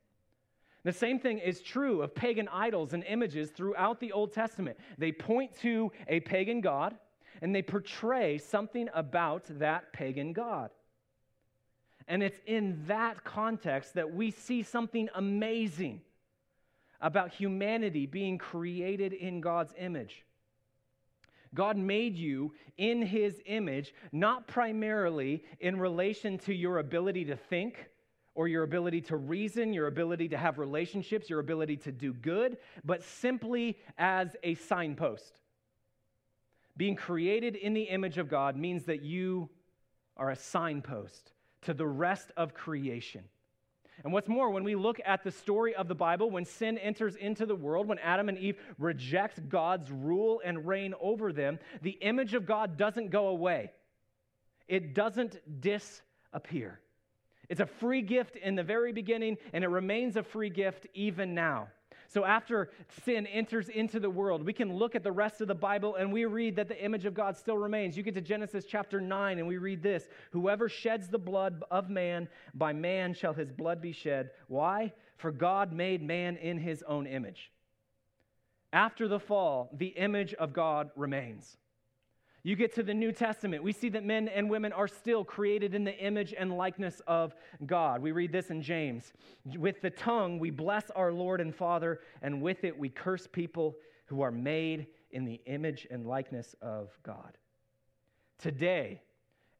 The 0.83 0.91
same 0.91 1.17
thing 1.17 1.39
is 1.39 1.61
true 1.61 2.01
of 2.01 2.13
pagan 2.13 2.49
idols 2.51 2.93
and 2.93 3.03
images 3.05 3.49
throughout 3.49 4.01
the 4.01 4.11
Old 4.11 4.33
Testament. 4.33 4.77
They 4.97 5.13
point 5.13 5.57
to 5.61 5.91
a 6.09 6.19
pagan 6.19 6.59
God 6.59 6.95
and 7.41 7.55
they 7.55 7.61
portray 7.61 8.37
something 8.37 8.89
about 8.93 9.45
that 9.57 9.93
pagan 9.93 10.33
God. 10.33 10.69
And 12.07 12.21
it's 12.21 12.39
in 12.45 12.83
that 12.87 13.23
context 13.23 13.95
that 13.95 14.13
we 14.13 14.31
see 14.31 14.61
something 14.63 15.09
amazing 15.15 16.01
about 17.01 17.31
humanity 17.31 18.05
being 18.05 18.37
created 18.37 19.13
in 19.13 19.41
God's 19.41 19.73
image. 19.77 20.23
God 21.53 21.77
made 21.77 22.15
you 22.15 22.53
in 22.77 23.01
his 23.01 23.41
image, 23.45 23.93
not 24.11 24.47
primarily 24.47 25.43
in 25.59 25.79
relation 25.79 26.37
to 26.39 26.53
your 26.53 26.79
ability 26.79 27.25
to 27.25 27.35
think 27.35 27.89
or 28.35 28.47
your 28.49 28.63
ability 28.63 28.99
to 28.99 29.15
reason, 29.15 29.73
your 29.73 29.87
ability 29.87 30.27
to 30.29 30.37
have 30.37 30.59
relationships, 30.59 31.29
your 31.29 31.39
ability 31.39 31.77
to 31.77 31.91
do 31.91 32.13
good, 32.13 32.57
but 32.83 33.01
simply 33.01 33.77
as 33.97 34.35
a 34.43 34.55
signpost. 34.55 35.39
Being 36.75 36.97
created 36.97 37.55
in 37.55 37.73
the 37.73 37.83
image 37.83 38.17
of 38.17 38.29
God 38.29 38.57
means 38.57 38.83
that 38.83 39.01
you 39.01 39.49
are 40.17 40.31
a 40.31 40.35
signpost 40.35 41.31
to 41.65 41.73
the 41.73 41.85
rest 41.85 42.31
of 42.35 42.53
creation. 42.53 43.23
And 44.03 44.11
what's 44.11 44.27
more, 44.27 44.49
when 44.49 44.63
we 44.63 44.75
look 44.75 44.99
at 45.05 45.23
the 45.23 45.31
story 45.31 45.73
of 45.73 45.87
the 45.87 45.95
Bible, 45.95 46.29
when 46.29 46.45
sin 46.45 46.77
enters 46.77 47.15
into 47.15 47.45
the 47.45 47.55
world, 47.55 47.87
when 47.87 47.99
Adam 47.99 48.27
and 48.27 48.37
Eve 48.37 48.57
reject 48.77 49.47
God's 49.47 49.89
rule 49.89 50.41
and 50.43 50.67
reign 50.67 50.93
over 50.99 51.31
them, 51.31 51.59
the 51.81 51.97
image 52.01 52.33
of 52.33 52.45
God 52.45 52.77
doesn't 52.77 53.09
go 53.09 53.27
away, 53.27 53.71
it 54.67 54.93
doesn't 54.93 55.37
disappear. 55.61 56.79
It's 57.47 57.61
a 57.61 57.65
free 57.65 58.01
gift 58.01 58.35
in 58.35 58.55
the 58.55 58.63
very 58.63 58.91
beginning, 58.91 59.37
and 59.53 59.63
it 59.63 59.67
remains 59.67 60.17
a 60.17 60.23
free 60.23 60.49
gift 60.49 60.87
even 60.93 61.35
now. 61.35 61.67
So, 62.07 62.25
after 62.25 62.69
sin 63.03 63.27
enters 63.27 63.69
into 63.69 63.99
the 63.99 64.09
world, 64.09 64.45
we 64.45 64.53
can 64.53 64.73
look 64.73 64.95
at 64.95 65.03
the 65.03 65.11
rest 65.11 65.41
of 65.41 65.47
the 65.47 65.55
Bible 65.55 65.95
and 65.95 66.11
we 66.11 66.25
read 66.25 66.55
that 66.55 66.67
the 66.67 66.83
image 66.83 67.05
of 67.05 67.13
God 67.13 67.37
still 67.37 67.57
remains. 67.57 67.97
You 67.97 68.03
get 68.03 68.13
to 68.15 68.21
Genesis 68.21 68.65
chapter 68.65 69.01
9 69.01 69.39
and 69.39 69.47
we 69.47 69.57
read 69.57 69.81
this 69.81 70.07
Whoever 70.31 70.69
sheds 70.69 71.07
the 71.07 71.19
blood 71.19 71.63
of 71.71 71.89
man, 71.89 72.27
by 72.53 72.73
man 72.73 73.13
shall 73.13 73.33
his 73.33 73.51
blood 73.51 73.81
be 73.81 73.91
shed. 73.91 74.31
Why? 74.47 74.93
For 75.17 75.31
God 75.31 75.71
made 75.71 76.01
man 76.01 76.37
in 76.37 76.57
his 76.57 76.83
own 76.83 77.07
image. 77.07 77.51
After 78.73 79.07
the 79.07 79.19
fall, 79.19 79.69
the 79.73 79.87
image 79.87 80.33
of 80.33 80.51
God 80.51 80.89
remains. 80.95 81.57
You 82.45 82.55
get 82.55 82.75
to 82.75 82.83
the 82.83 82.93
New 82.93 83.11
Testament, 83.11 83.63
we 83.63 83.71
see 83.71 83.89
that 83.89 84.05
men 84.05 84.27
and 84.27 84.47
women 84.51 84.71
are 84.71 84.87
still 84.87 85.25
created 85.25 85.73
in 85.73 85.83
the 85.83 85.97
image 85.97 86.31
and 86.37 86.55
likeness 86.55 87.01
of 87.07 87.33
God. 87.65 88.03
We 88.03 88.11
read 88.11 88.31
this 88.31 88.51
in 88.51 88.61
James 88.61 89.13
With 89.57 89.81
the 89.81 89.89
tongue, 89.89 90.37
we 90.37 90.51
bless 90.51 90.91
our 90.91 91.11
Lord 91.11 91.41
and 91.41 91.55
Father, 91.55 92.01
and 92.21 92.43
with 92.43 92.63
it, 92.63 92.77
we 92.77 92.87
curse 92.87 93.25
people 93.25 93.77
who 94.05 94.21
are 94.21 94.29
made 94.29 94.85
in 95.09 95.25
the 95.25 95.41
image 95.47 95.87
and 95.89 96.05
likeness 96.05 96.53
of 96.61 96.95
God. 97.01 97.35
Today, 98.37 99.01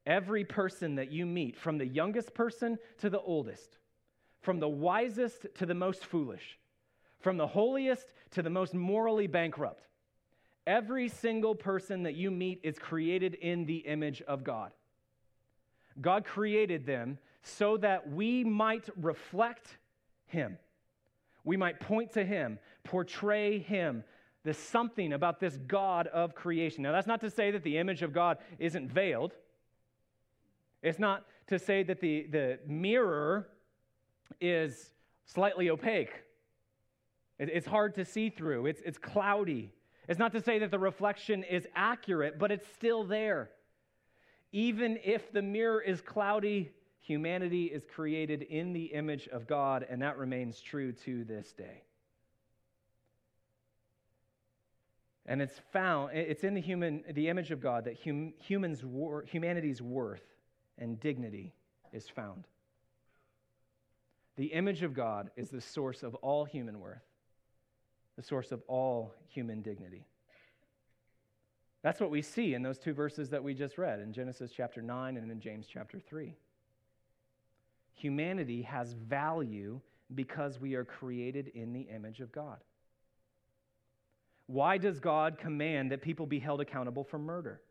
every 0.05 0.45
person 0.45 0.93
that 0.93 1.11
you 1.11 1.25
meet, 1.25 1.57
from 1.57 1.79
the 1.79 1.87
youngest 1.87 2.35
person 2.35 2.77
to 2.99 3.09
the 3.09 3.21
oldest, 3.21 3.79
from 4.41 4.59
the 4.59 4.69
wisest 4.69 5.47
to 5.55 5.65
the 5.65 5.73
most 5.73 6.05
foolish, 6.05 6.59
from 7.19 7.37
the 7.37 7.47
holiest 7.47 8.13
to 8.29 8.43
the 8.43 8.51
most 8.51 8.75
morally 8.75 9.25
bankrupt, 9.25 9.87
Every 10.67 11.09
single 11.09 11.53
person 11.53 12.03
that 12.03 12.15
you 12.15 12.31
meet 12.31 12.59
is 12.63 12.79
created 12.79 13.35
in 13.35 13.65
the 13.65 13.77
image 13.77 14.21
of 14.23 14.43
God. 14.43 14.71
God 16.01 16.25
created 16.25 16.85
them 16.85 17.19
so 17.43 17.77
that 17.77 18.11
we 18.11 18.43
might 18.43 18.89
reflect 18.99 19.77
Him. 20.27 20.57
We 21.43 21.57
might 21.57 21.79
point 21.79 22.13
to 22.13 22.25
Him, 22.25 22.57
portray 22.83 23.59
Him. 23.59 24.03
There's 24.43 24.57
something 24.57 25.13
about 25.13 25.39
this 25.39 25.57
God 25.67 26.07
of 26.07 26.33
creation. 26.33 26.83
Now, 26.83 26.91
that's 26.91 27.07
not 27.07 27.21
to 27.21 27.29
say 27.29 27.51
that 27.51 27.63
the 27.63 27.77
image 27.77 28.01
of 28.01 28.11
God 28.13 28.37
isn't 28.57 28.91
veiled. 28.91 29.33
It's 30.81 30.99
not 30.99 31.25
to 31.47 31.59
say 31.59 31.83
that 31.83 31.99
the, 31.99 32.27
the 32.29 32.59
mirror 32.67 33.47
is 34.41 34.91
slightly 35.25 35.69
opaque. 35.69 36.11
It, 37.37 37.49
it's 37.51 37.67
hard 37.67 37.95
to 37.95 38.05
see 38.05 38.29
through, 38.29 38.65
it's, 38.65 38.81
it's 38.85 38.97
cloudy. 38.97 39.71
It's 40.07 40.19
not 40.19 40.33
to 40.33 40.41
say 40.41 40.59
that 40.59 40.71
the 40.71 40.79
reflection 40.79 41.43
is 41.43 41.67
accurate, 41.75 42.37
but 42.37 42.51
it's 42.51 42.67
still 42.73 43.03
there. 43.03 43.49
Even 44.51 44.99
if 45.03 45.31
the 45.31 45.41
mirror 45.41 45.81
is 45.81 46.01
cloudy, 46.01 46.71
humanity 46.99 47.65
is 47.65 47.83
created 47.93 48.43
in 48.43 48.73
the 48.73 48.85
image 48.85 49.27
of 49.29 49.47
God, 49.47 49.85
and 49.89 50.01
that 50.01 50.17
remains 50.17 50.61
true 50.61 50.91
to 51.05 51.23
this 51.23 51.51
day. 51.53 51.83
And 55.25 55.41
it's 55.41 55.59
found, 55.73 56.11
it's 56.15 56.43
in 56.43 56.53
the 56.53 56.61
human, 56.61 57.03
the 57.11 57.29
image 57.29 57.49
of 57.49 57.59
God 57.59 57.85
that 57.85 57.97
hum, 58.03 58.33
humans, 58.37 58.83
humanity's 59.25 59.81
worth 59.81 60.35
and 60.77 60.99
dignity 60.99 61.53
is 61.91 62.07
found. 62.07 62.45
The 64.37 64.47
image 64.47 64.83
of 64.83 64.93
God 64.93 65.31
is 65.35 65.49
the 65.49 65.61
source 65.61 66.03
of 66.03 66.13
all 66.15 66.45
human 66.45 66.79
worth 66.79 67.01
the 68.15 68.23
source 68.23 68.51
of 68.51 68.61
all 68.67 69.13
human 69.27 69.61
dignity. 69.61 70.05
That's 71.83 71.99
what 71.99 72.09
we 72.09 72.21
see 72.21 72.53
in 72.53 72.63
those 72.63 72.79
two 72.79 72.93
verses 72.93 73.29
that 73.29 73.43
we 73.43 73.53
just 73.53 73.77
read 73.77 73.99
in 73.99 74.11
Genesis 74.11 74.51
chapter 74.55 74.81
9 74.81 75.17
and 75.17 75.31
in 75.31 75.39
James 75.39 75.67
chapter 75.71 75.99
3. 75.99 76.33
Humanity 77.93 78.63
has 78.63 78.93
value 78.93 79.79
because 80.13 80.59
we 80.59 80.75
are 80.75 80.83
created 80.83 81.49
in 81.49 81.73
the 81.73 81.81
image 81.81 82.21
of 82.21 82.31
God. 82.31 82.57
Why 84.47 84.77
does 84.77 84.99
God 84.99 85.37
command 85.37 85.91
that 85.91 86.01
people 86.01 86.25
be 86.25 86.39
held 86.39 86.61
accountable 86.61 87.03
for 87.03 87.17
murder? 87.17 87.61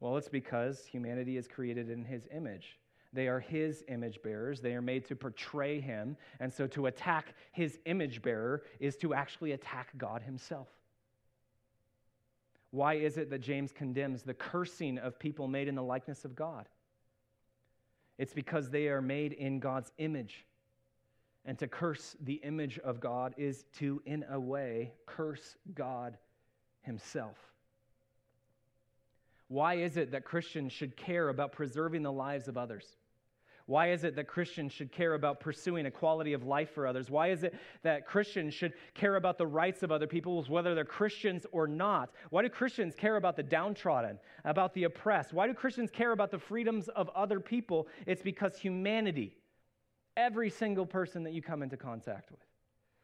Well, 0.00 0.16
it's 0.16 0.28
because 0.28 0.84
humanity 0.84 1.36
is 1.36 1.46
created 1.46 1.88
in 1.90 2.04
his 2.04 2.26
image. 2.34 2.78
They 3.12 3.28
are 3.28 3.40
his 3.40 3.84
image 3.88 4.22
bearers. 4.22 4.60
They 4.60 4.74
are 4.74 4.82
made 4.82 5.04
to 5.06 5.16
portray 5.16 5.80
him. 5.80 6.16
And 6.40 6.52
so 6.52 6.66
to 6.68 6.86
attack 6.86 7.34
his 7.52 7.78
image 7.84 8.22
bearer 8.22 8.62
is 8.80 8.96
to 8.98 9.12
actually 9.12 9.52
attack 9.52 9.88
God 9.98 10.22
himself. 10.22 10.68
Why 12.70 12.94
is 12.94 13.18
it 13.18 13.28
that 13.30 13.40
James 13.40 13.70
condemns 13.70 14.22
the 14.22 14.32
cursing 14.32 14.96
of 14.96 15.18
people 15.18 15.46
made 15.46 15.68
in 15.68 15.74
the 15.74 15.82
likeness 15.82 16.24
of 16.24 16.34
God? 16.34 16.68
It's 18.16 18.32
because 18.32 18.70
they 18.70 18.88
are 18.88 19.02
made 19.02 19.32
in 19.32 19.60
God's 19.60 19.92
image. 19.98 20.46
And 21.44 21.58
to 21.58 21.66
curse 21.66 22.16
the 22.22 22.34
image 22.34 22.78
of 22.78 22.98
God 22.98 23.34
is 23.36 23.64
to, 23.78 24.00
in 24.06 24.24
a 24.30 24.40
way, 24.40 24.92
curse 25.04 25.56
God 25.74 26.16
himself. 26.80 27.36
Why 29.48 29.74
is 29.74 29.98
it 29.98 30.12
that 30.12 30.24
Christians 30.24 30.72
should 30.72 30.96
care 30.96 31.28
about 31.28 31.52
preserving 31.52 32.02
the 32.02 32.12
lives 32.12 32.48
of 32.48 32.56
others? 32.56 32.96
Why 33.72 33.90
is 33.90 34.04
it 34.04 34.16
that 34.16 34.28
Christians 34.28 34.70
should 34.70 34.92
care 34.92 35.14
about 35.14 35.40
pursuing 35.40 35.86
a 35.86 35.90
quality 35.90 36.34
of 36.34 36.44
life 36.44 36.74
for 36.74 36.86
others? 36.86 37.08
Why 37.10 37.28
is 37.28 37.42
it 37.42 37.54
that 37.82 38.06
Christians 38.06 38.52
should 38.52 38.74
care 38.92 39.16
about 39.16 39.38
the 39.38 39.46
rights 39.46 39.82
of 39.82 39.90
other 39.90 40.06
people, 40.06 40.44
whether 40.44 40.74
they're 40.74 40.84
Christians 40.84 41.46
or 41.52 41.66
not? 41.66 42.10
Why 42.28 42.42
do 42.42 42.50
Christians 42.50 42.94
care 42.94 43.16
about 43.16 43.34
the 43.34 43.42
downtrodden, 43.42 44.18
about 44.44 44.74
the 44.74 44.84
oppressed? 44.84 45.32
Why 45.32 45.46
do 45.46 45.54
Christians 45.54 45.90
care 45.90 46.12
about 46.12 46.30
the 46.30 46.38
freedoms 46.38 46.88
of 46.88 47.08
other 47.16 47.40
people? 47.40 47.88
It's 48.04 48.20
because 48.20 48.58
humanity, 48.58 49.38
every 50.18 50.50
single 50.50 50.84
person 50.84 51.22
that 51.22 51.32
you 51.32 51.40
come 51.40 51.62
into 51.62 51.78
contact 51.78 52.30
with, 52.30 52.44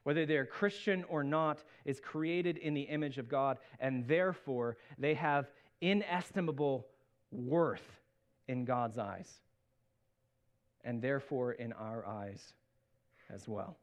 whether 0.02 0.26
they're 0.26 0.44
Christian 0.44 1.02
or 1.08 1.24
not, 1.24 1.64
is 1.86 1.98
created 1.98 2.58
in 2.58 2.74
the 2.74 2.82
image 2.82 3.16
of 3.16 3.26
God, 3.26 3.56
and 3.80 4.06
therefore 4.06 4.76
they 4.98 5.14
have 5.14 5.50
inestimable 5.80 6.88
worth 7.30 8.02
in 8.48 8.66
God's 8.66 8.98
eyes 8.98 9.40
and 10.84 11.02
therefore 11.02 11.52
in 11.52 11.72
our 11.72 12.06
eyes 12.06 12.52
as 13.32 13.46
well. 13.46 13.76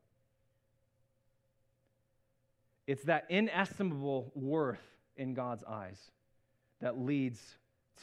It's 2.87 3.03
that 3.03 3.25
inestimable 3.29 4.31
worth 4.35 4.81
in 5.17 5.33
God's 5.33 5.63
eyes 5.63 5.99
that 6.81 6.99
leads 6.99 7.41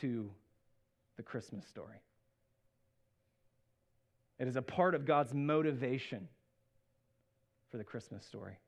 to 0.00 0.30
the 1.16 1.22
Christmas 1.22 1.66
story. 1.66 1.98
It 4.38 4.48
is 4.48 4.56
a 4.56 4.62
part 4.62 4.94
of 4.94 5.04
God's 5.04 5.32
motivation 5.32 6.26
for 7.70 7.78
the 7.78 7.84
Christmas 7.84 8.24
story. 8.24 8.58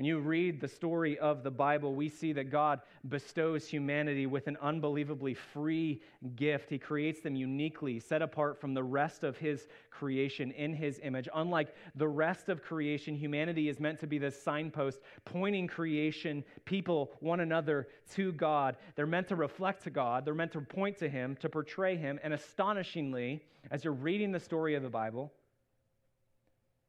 When 0.00 0.06
you 0.06 0.18
read 0.18 0.62
the 0.62 0.66
story 0.66 1.18
of 1.18 1.42
the 1.42 1.50
Bible, 1.50 1.94
we 1.94 2.08
see 2.08 2.32
that 2.32 2.50
God 2.50 2.80
bestows 3.10 3.68
humanity 3.68 4.24
with 4.24 4.46
an 4.46 4.56
unbelievably 4.62 5.34
free 5.34 6.00
gift. 6.36 6.70
He 6.70 6.78
creates 6.78 7.20
them 7.20 7.36
uniquely, 7.36 8.00
set 8.00 8.22
apart 8.22 8.58
from 8.58 8.72
the 8.72 8.82
rest 8.82 9.24
of 9.24 9.36
His 9.36 9.68
creation 9.90 10.52
in 10.52 10.72
His 10.72 11.00
image. 11.02 11.28
Unlike 11.34 11.74
the 11.96 12.08
rest 12.08 12.48
of 12.48 12.62
creation, 12.62 13.14
humanity 13.14 13.68
is 13.68 13.78
meant 13.78 14.00
to 14.00 14.06
be 14.06 14.16
the 14.16 14.30
signpost 14.30 15.00
pointing 15.26 15.66
creation, 15.66 16.44
people, 16.64 17.12
one 17.20 17.40
another 17.40 17.86
to 18.14 18.32
God. 18.32 18.76
They're 18.96 19.04
meant 19.04 19.28
to 19.28 19.36
reflect 19.36 19.82
to 19.82 19.90
God, 19.90 20.24
they're 20.24 20.32
meant 20.32 20.52
to 20.52 20.62
point 20.62 20.96
to 21.00 21.10
Him, 21.10 21.36
to 21.40 21.50
portray 21.50 21.98
Him. 21.98 22.18
And 22.22 22.32
astonishingly, 22.32 23.44
as 23.70 23.84
you're 23.84 23.92
reading 23.92 24.32
the 24.32 24.40
story 24.40 24.76
of 24.76 24.82
the 24.82 24.88
Bible, 24.88 25.30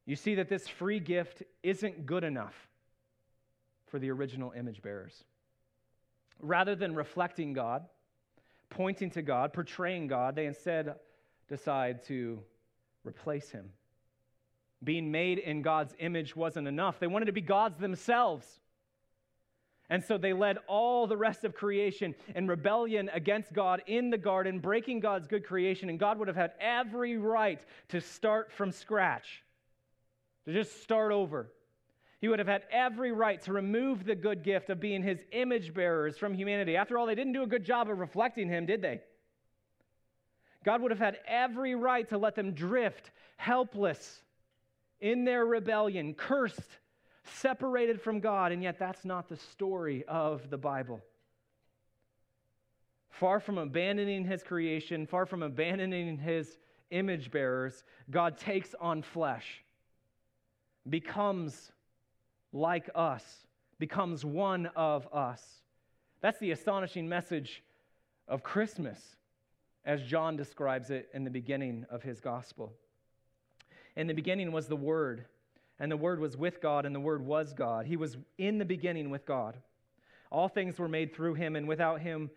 you 0.06 0.16
see 0.16 0.36
that 0.36 0.48
this 0.48 0.70
free 0.70 1.02
gift 1.02 1.44
isn't 1.62 2.06
good 2.06 2.24
enough 2.24 2.70
for 3.92 4.00
the 4.00 4.10
original 4.10 4.54
image 4.58 4.82
bearers. 4.82 5.24
Rather 6.40 6.76
than 6.76 6.96
reflecting 6.96 7.54
God, 7.54 7.84
pointing 8.70 9.12
to 9.12 9.22
God, 9.22 9.54
portraying 9.54 10.08
God, 10.08 10.36
they 10.36 10.46
instead 10.48 10.96
decide 11.50 12.04
to 12.08 12.40
replace 13.04 13.52
him. 13.52 13.70
Being 14.84 15.12
made 15.12 15.38
in 15.38 15.62
God's 15.62 15.94
image 16.00 16.36
wasn't 16.36 16.68
enough. 16.68 17.00
They 17.00 17.08
wanted 17.08 17.26
to 17.26 17.34
be 17.34 17.42
gods 17.42 17.78
themselves. 17.78 18.48
And 19.90 20.04
so 20.04 20.18
they 20.18 20.32
led 20.32 20.58
all 20.68 21.06
the 21.06 21.18
rest 21.18 21.44
of 21.44 21.54
creation 21.54 22.16
in 22.34 22.48
rebellion 22.48 23.10
against 23.14 23.52
God 23.52 23.84
in 23.88 24.10
the 24.10 24.18
garden, 24.18 24.60
breaking 24.60 25.02
God's 25.02 25.28
good 25.28 25.46
creation. 25.46 25.90
And 25.90 26.00
God 26.00 26.18
would 26.18 26.30
have 26.30 26.38
had 26.38 26.54
every 26.62 27.18
right 27.18 27.60
to 27.90 28.00
start 28.00 28.54
from 28.54 28.72
scratch, 28.72 29.44
to 30.46 30.54
just 30.54 30.82
start 30.82 31.12
over. 31.12 31.52
He 32.22 32.28
would 32.28 32.38
have 32.38 32.48
had 32.48 32.64
every 32.72 33.12
right 33.12 33.42
to 33.42 33.52
remove 33.54 34.06
the 34.06 34.14
good 34.14 34.44
gift 34.44 34.70
of 34.70 34.80
being 34.80 35.02
his 35.02 35.26
image 35.32 35.74
bearers 35.74 36.20
from 36.20 36.36
humanity. 36.36 36.78
After 36.78 37.00
all, 37.00 37.08
they 37.08 37.16
didn't 37.16 37.34
do 37.34 37.42
a 37.42 37.48
good 37.48 37.66
job 37.66 37.90
of 37.90 37.98
reflecting 37.98 38.48
him, 38.48 38.68
did 38.68 38.84
they? 38.84 39.02
God 40.64 40.82
would 40.82 40.92
have 40.92 41.00
had 41.00 41.18
every 41.28 41.74
right 41.74 42.08
to 42.10 42.20
let 42.20 42.36
them 42.36 42.54
drift 42.54 43.10
helpless 43.38 44.22
in 45.00 45.26
their 45.26 45.48
rebellion, 45.48 46.14
cursed, 46.14 46.78
separated 47.24 48.00
from 48.00 48.20
God, 48.20 48.52
and 48.52 48.62
yet 48.62 48.78
that's 48.78 49.04
not 49.04 49.28
the 49.28 49.38
story 49.38 50.04
of 50.08 50.48
the 50.52 50.58
Bible. 50.60 51.02
Far 53.10 53.40
from 53.40 53.58
abandoning 53.58 54.26
his 54.26 54.44
creation, 54.44 55.08
far 55.08 55.26
from 55.26 55.42
abandoning 55.42 56.20
his 56.20 56.60
image 56.92 57.32
bearers, 57.32 57.84
God 58.12 58.38
takes 58.38 58.76
on 58.80 59.02
flesh, 59.02 59.64
becomes 60.88 61.72
like 62.54 62.90
us, 62.96 63.48
becomes 63.80 64.24
one 64.24 64.68
of 64.76 65.08
us. 65.14 65.42
That's 66.22 66.40
the 66.40 66.52
astonishing 66.52 67.10
message 67.10 67.64
of 68.28 68.44
Christmas, 68.44 69.16
as 69.86 70.04
John 70.04 70.38
describes 70.38 70.92
it 70.92 71.10
in 71.14 71.24
the 71.24 71.30
beginning 71.30 71.86
of 71.90 72.04
his 72.04 72.20
gospel. 72.20 72.74
In 73.96 74.08
the 74.08 74.14
beginning 74.14 74.52
was 74.52 74.68
the 74.68 74.76
Word, 74.76 75.26
and 75.80 75.92
the 75.92 75.98
Word 75.98 76.20
was 76.20 76.38
with 76.38 76.62
God, 76.62 76.86
and 76.86 76.94
the 76.94 77.00
Word 77.00 77.26
was 77.26 77.54
God. 77.54 77.86
He 77.86 77.98
was 77.98 78.18
in 78.38 78.58
the 78.58 78.66
beginning 78.66 79.10
with 79.10 79.26
God. 79.26 79.58
All 80.32 80.48
things 80.48 80.78
were 80.78 80.88
made 80.88 81.14
through 81.14 81.34
him, 81.34 81.56
and 81.56 81.68
without 81.68 82.02
him 82.02 82.30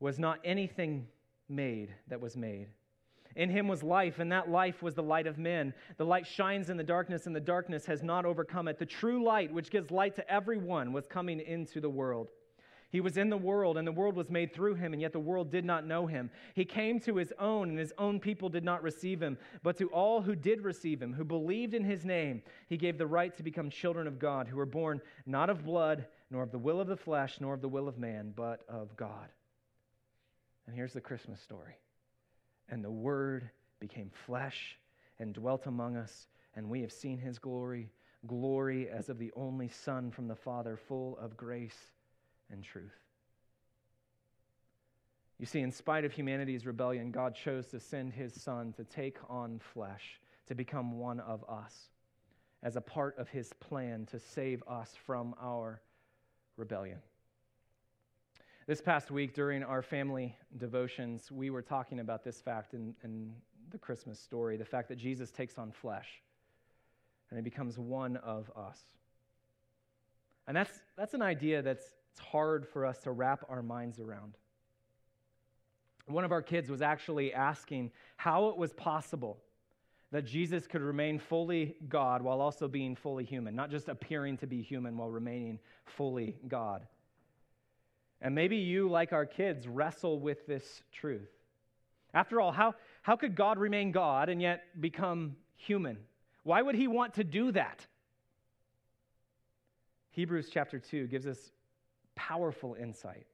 was 0.00 0.18
not 0.18 0.38
anything 0.44 1.08
made 1.48 1.94
that 2.08 2.20
was 2.20 2.36
made. 2.36 2.68
In 3.36 3.50
him 3.50 3.66
was 3.66 3.82
life, 3.82 4.18
and 4.18 4.30
that 4.30 4.48
life 4.48 4.82
was 4.82 4.94
the 4.94 5.02
light 5.02 5.26
of 5.26 5.38
men. 5.38 5.74
The 5.96 6.06
light 6.06 6.26
shines 6.26 6.70
in 6.70 6.76
the 6.76 6.84
darkness, 6.84 7.26
and 7.26 7.34
the 7.34 7.40
darkness 7.40 7.86
has 7.86 8.02
not 8.02 8.24
overcome 8.24 8.68
it. 8.68 8.78
The 8.78 8.86
true 8.86 9.24
light, 9.24 9.52
which 9.52 9.70
gives 9.70 9.90
light 9.90 10.14
to 10.16 10.30
everyone, 10.30 10.92
was 10.92 11.06
coming 11.06 11.40
into 11.40 11.80
the 11.80 11.90
world. 11.90 12.28
He 12.90 13.00
was 13.00 13.16
in 13.16 13.28
the 13.28 13.36
world, 13.36 13.76
and 13.76 13.84
the 13.84 13.90
world 13.90 14.14
was 14.14 14.30
made 14.30 14.54
through 14.54 14.76
him, 14.76 14.92
and 14.92 15.02
yet 15.02 15.12
the 15.12 15.18
world 15.18 15.50
did 15.50 15.64
not 15.64 15.84
know 15.84 16.06
him. 16.06 16.30
He 16.54 16.64
came 16.64 17.00
to 17.00 17.16
his 17.16 17.32
own, 17.40 17.70
and 17.70 17.76
his 17.76 17.92
own 17.98 18.20
people 18.20 18.48
did 18.48 18.62
not 18.62 18.84
receive 18.84 19.20
him. 19.20 19.36
But 19.64 19.76
to 19.78 19.88
all 19.88 20.22
who 20.22 20.36
did 20.36 20.62
receive 20.62 21.02
him, 21.02 21.12
who 21.12 21.24
believed 21.24 21.74
in 21.74 21.82
his 21.82 22.04
name, 22.04 22.40
he 22.68 22.76
gave 22.76 22.96
the 22.96 23.06
right 23.08 23.36
to 23.36 23.42
become 23.42 23.68
children 23.68 24.06
of 24.06 24.20
God, 24.20 24.46
who 24.46 24.58
were 24.58 24.64
born 24.64 25.00
not 25.26 25.50
of 25.50 25.64
blood, 25.64 26.06
nor 26.30 26.44
of 26.44 26.52
the 26.52 26.58
will 26.58 26.80
of 26.80 26.86
the 26.86 26.96
flesh, 26.96 27.40
nor 27.40 27.54
of 27.54 27.62
the 27.62 27.68
will 27.68 27.88
of 27.88 27.98
man, 27.98 28.32
but 28.36 28.62
of 28.68 28.96
God. 28.96 29.28
And 30.68 30.76
here's 30.76 30.92
the 30.92 31.00
Christmas 31.00 31.40
story 31.40 31.74
and 32.68 32.84
the 32.84 32.90
Word 32.90 33.50
became 33.80 34.10
flesh 34.26 34.78
and 35.18 35.34
dwelt 35.34 35.66
among 35.66 35.96
us, 35.96 36.26
and 36.56 36.68
we 36.68 36.80
have 36.80 36.92
seen 36.92 37.18
his 37.18 37.38
glory 37.38 37.90
glory 38.26 38.88
as 38.88 39.08
of 39.08 39.18
the 39.18 39.32
only 39.36 39.68
Son 39.68 40.10
from 40.10 40.28
the 40.28 40.34
Father, 40.34 40.76
full 40.76 41.18
of 41.18 41.36
grace 41.36 41.92
and 42.50 42.62
truth. 42.62 42.92
You 45.38 45.46
see, 45.46 45.60
in 45.60 45.72
spite 45.72 46.04
of 46.04 46.12
humanity's 46.12 46.64
rebellion, 46.64 47.10
God 47.10 47.34
chose 47.34 47.66
to 47.68 47.80
send 47.80 48.12
his 48.12 48.40
Son 48.40 48.72
to 48.74 48.84
take 48.84 49.18
on 49.28 49.58
flesh, 49.58 50.20
to 50.46 50.54
become 50.54 50.98
one 50.98 51.20
of 51.20 51.44
us, 51.48 51.88
as 52.62 52.76
a 52.76 52.80
part 52.80 53.18
of 53.18 53.28
his 53.28 53.52
plan 53.54 54.06
to 54.10 54.18
save 54.18 54.62
us 54.68 54.94
from 55.06 55.34
our 55.40 55.80
rebellion. 56.56 56.98
This 58.66 58.80
past 58.80 59.10
week, 59.10 59.34
during 59.34 59.62
our 59.62 59.82
family 59.82 60.34
devotions, 60.56 61.30
we 61.30 61.50
were 61.50 61.62
talking 61.62 62.00
about 62.00 62.24
this 62.24 62.40
fact 62.40 62.74
in, 62.74 62.94
in 63.04 63.32
the 63.70 63.78
Christmas 63.78 64.18
story 64.18 64.56
the 64.56 64.64
fact 64.64 64.88
that 64.88 64.96
Jesus 64.96 65.30
takes 65.30 65.58
on 65.58 65.70
flesh 65.70 66.22
and 67.30 67.38
he 67.38 67.42
becomes 67.42 67.78
one 67.78 68.16
of 68.18 68.50
us. 68.56 68.80
And 70.46 70.56
that's, 70.56 70.80
that's 70.96 71.14
an 71.14 71.22
idea 71.22 71.62
that's 71.62 71.94
it's 72.14 72.20
hard 72.20 72.64
for 72.68 72.86
us 72.86 72.98
to 72.98 73.10
wrap 73.10 73.44
our 73.48 73.60
minds 73.60 73.98
around. 73.98 74.34
One 76.06 76.24
of 76.24 76.30
our 76.30 76.42
kids 76.42 76.70
was 76.70 76.80
actually 76.80 77.34
asking 77.34 77.90
how 78.16 78.50
it 78.50 78.56
was 78.56 78.72
possible 78.72 79.38
that 80.12 80.24
Jesus 80.24 80.68
could 80.68 80.80
remain 80.80 81.18
fully 81.18 81.74
God 81.88 82.22
while 82.22 82.40
also 82.40 82.68
being 82.68 82.94
fully 82.94 83.24
human, 83.24 83.56
not 83.56 83.68
just 83.68 83.88
appearing 83.88 84.36
to 84.36 84.46
be 84.46 84.62
human 84.62 84.96
while 84.96 85.10
remaining 85.10 85.58
fully 85.86 86.36
God. 86.46 86.86
And 88.24 88.34
maybe 88.34 88.56
you, 88.56 88.88
like 88.88 89.12
our 89.12 89.26
kids, 89.26 89.68
wrestle 89.68 90.18
with 90.18 90.46
this 90.46 90.82
truth. 90.90 91.28
After 92.14 92.40
all, 92.40 92.52
how, 92.52 92.74
how 93.02 93.16
could 93.16 93.36
God 93.36 93.58
remain 93.58 93.92
God 93.92 94.30
and 94.30 94.40
yet 94.40 94.62
become 94.80 95.36
human? 95.56 95.98
Why 96.42 96.62
would 96.62 96.74
he 96.74 96.88
want 96.88 97.14
to 97.14 97.24
do 97.24 97.52
that? 97.52 97.86
Hebrews 100.12 100.48
chapter 100.50 100.78
2 100.78 101.06
gives 101.08 101.26
us 101.26 101.52
powerful 102.14 102.74
insight 102.80 103.26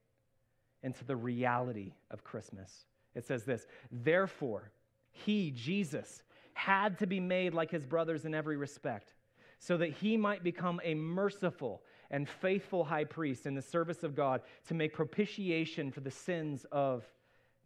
into 0.82 1.04
the 1.04 1.14
reality 1.14 1.92
of 2.10 2.24
Christmas. 2.24 2.86
It 3.14 3.24
says 3.24 3.44
this 3.44 3.66
Therefore, 3.92 4.72
he, 5.12 5.52
Jesus, 5.52 6.24
had 6.54 6.98
to 6.98 7.06
be 7.06 7.20
made 7.20 7.54
like 7.54 7.70
his 7.70 7.86
brothers 7.86 8.24
in 8.24 8.34
every 8.34 8.56
respect, 8.56 9.14
so 9.60 9.76
that 9.76 9.92
he 9.92 10.16
might 10.16 10.42
become 10.42 10.80
a 10.82 10.94
merciful 10.94 11.82
and 12.10 12.28
faithful 12.28 12.84
high 12.84 13.04
priest 13.04 13.46
in 13.46 13.54
the 13.54 13.62
service 13.62 14.02
of 14.02 14.14
God 14.14 14.42
to 14.68 14.74
make 14.74 14.92
propitiation 14.92 15.90
for 15.92 16.00
the 16.00 16.10
sins 16.10 16.66
of 16.72 17.04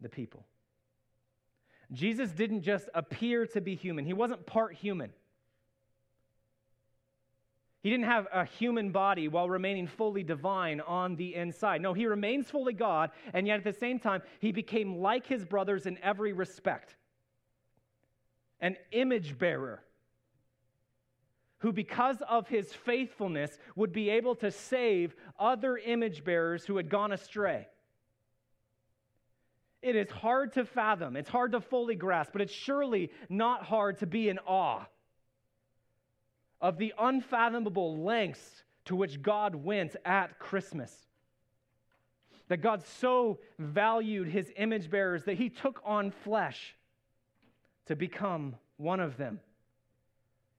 the 0.01 0.09
people. 0.09 0.45
Jesus 1.91 2.31
didn't 2.31 2.61
just 2.61 2.89
appear 2.93 3.45
to 3.47 3.61
be 3.61 3.75
human, 3.75 4.05
he 4.05 4.13
wasn't 4.13 4.45
part 4.45 4.75
human. 4.75 5.11
He 7.81 7.91
didn't 7.91 8.05
have 8.05 8.27
a 8.33 8.45
human 8.45 8.89
body 8.89 9.27
while 9.27 9.47
remaining 9.47 9.85
fully 9.85 10.23
divine 10.23 10.81
on 10.81 11.15
the 11.17 11.35
inside. 11.35 11.83
No, 11.83 11.93
he 11.93 12.07
remains 12.07 12.49
fully 12.49 12.73
God, 12.73 13.11
and 13.31 13.45
yet 13.45 13.59
at 13.59 13.63
the 13.63 13.79
same 13.79 13.99
time, 13.99 14.23
he 14.39 14.51
became 14.51 14.97
like 14.97 15.27
his 15.27 15.45
brothers 15.45 15.85
in 15.85 15.99
every 16.01 16.33
respect 16.33 16.95
an 18.59 18.77
image 18.91 19.37
bearer 19.37 19.83
who, 21.59 21.71
because 21.71 22.17
of 22.27 22.47
his 22.47 22.71
faithfulness, 22.73 23.57
would 23.75 23.93
be 23.93 24.09
able 24.09 24.35
to 24.35 24.51
save 24.51 25.15
other 25.39 25.77
image 25.77 26.23
bearers 26.23 26.65
who 26.65 26.77
had 26.77 26.89
gone 26.89 27.11
astray. 27.11 27.67
It 29.81 29.95
is 29.95 30.09
hard 30.09 30.53
to 30.53 30.65
fathom, 30.65 31.15
it's 31.15 31.29
hard 31.29 31.51
to 31.53 31.61
fully 31.61 31.95
grasp, 31.95 32.31
but 32.33 32.41
it's 32.41 32.53
surely 32.53 33.11
not 33.29 33.63
hard 33.63 33.99
to 33.99 34.07
be 34.07 34.29
in 34.29 34.39
awe 34.39 34.85
of 36.59 36.77
the 36.77 36.93
unfathomable 36.97 38.03
lengths 38.03 38.63
to 38.85 38.95
which 38.95 39.21
God 39.21 39.55
went 39.55 39.95
at 40.03 40.39
Christmas. 40.39 40.91
That 42.47 42.57
God 42.57 42.83
so 42.99 43.39
valued 43.57 44.27
his 44.27 44.51
image 44.57 44.89
bearers 44.89 45.23
that 45.25 45.37
he 45.37 45.49
took 45.49 45.81
on 45.85 46.11
flesh 46.11 46.75
to 47.87 47.95
become 47.95 48.55
one 48.77 48.99
of 48.99 49.17
them 49.17 49.39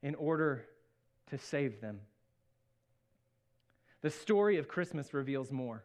in 0.03 0.15
order 0.15 0.65
to 1.31 1.39
save 1.39 1.81
them. 1.81 2.01
The 4.03 4.11
story 4.11 4.59
of 4.59 4.69
Christmas 4.69 5.13
reveals 5.15 5.51
more. 5.51 5.85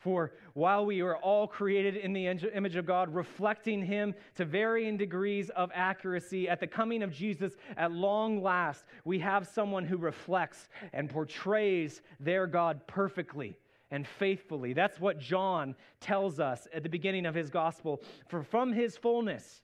For 0.00 0.32
while 0.54 0.86
we 0.86 1.02
are 1.02 1.16
all 1.16 1.46
created 1.46 1.94
in 1.94 2.14
the 2.14 2.26
image 2.26 2.76
of 2.76 2.86
God, 2.86 3.14
reflecting 3.14 3.84
Him 3.84 4.14
to 4.36 4.46
varying 4.46 4.96
degrees 4.96 5.50
of 5.50 5.70
accuracy, 5.74 6.48
at 6.48 6.58
the 6.58 6.66
coming 6.66 7.02
of 7.02 7.12
Jesus, 7.12 7.54
at 7.76 7.92
long 7.92 8.42
last, 8.42 8.86
we 9.04 9.18
have 9.18 9.46
someone 9.46 9.84
who 9.84 9.98
reflects 9.98 10.70
and 10.94 11.10
portrays 11.10 12.00
their 12.18 12.46
God 12.46 12.86
perfectly 12.86 13.58
and 13.90 14.06
faithfully. 14.06 14.72
That's 14.72 14.98
what 14.98 15.18
John 15.18 15.74
tells 16.00 16.40
us 16.40 16.66
at 16.72 16.82
the 16.82 16.88
beginning 16.88 17.26
of 17.26 17.34
his 17.34 17.50
gospel. 17.50 18.02
For 18.28 18.42
from 18.42 18.72
His 18.72 18.96
fullness, 18.96 19.60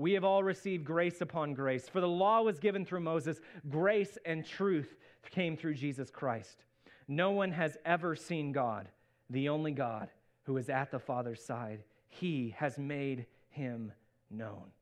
we 0.00 0.14
have 0.14 0.24
all 0.24 0.42
received 0.42 0.86
grace 0.86 1.20
upon 1.20 1.52
grace. 1.52 1.86
For 1.86 2.00
the 2.00 2.08
law 2.08 2.40
was 2.40 2.58
given 2.58 2.86
through 2.86 3.00
Moses, 3.00 3.38
grace 3.68 4.16
and 4.24 4.46
truth 4.46 4.96
came 5.30 5.58
through 5.58 5.74
Jesus 5.74 6.10
Christ. 6.10 6.64
No 7.06 7.32
one 7.32 7.52
has 7.52 7.76
ever 7.84 8.16
seen 8.16 8.50
God 8.50 8.88
the 9.28 9.50
only 9.50 9.72
God 9.72 10.08
who 10.44 10.56
is 10.56 10.70
at 10.70 10.90
the 10.90 10.98
Father's 10.98 11.44
side. 11.44 11.84
He 12.08 12.54
has 12.56 12.78
made 12.78 13.26
him 13.50 13.92
known. 14.30 14.72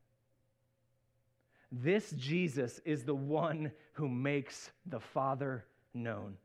This 1.72 2.12
Jesus 2.12 2.80
is 2.84 3.02
the 3.02 3.14
one 3.14 3.72
who 3.94 4.08
makes 4.08 4.70
the 4.86 5.00
Father 5.00 5.64
known. 5.94 6.36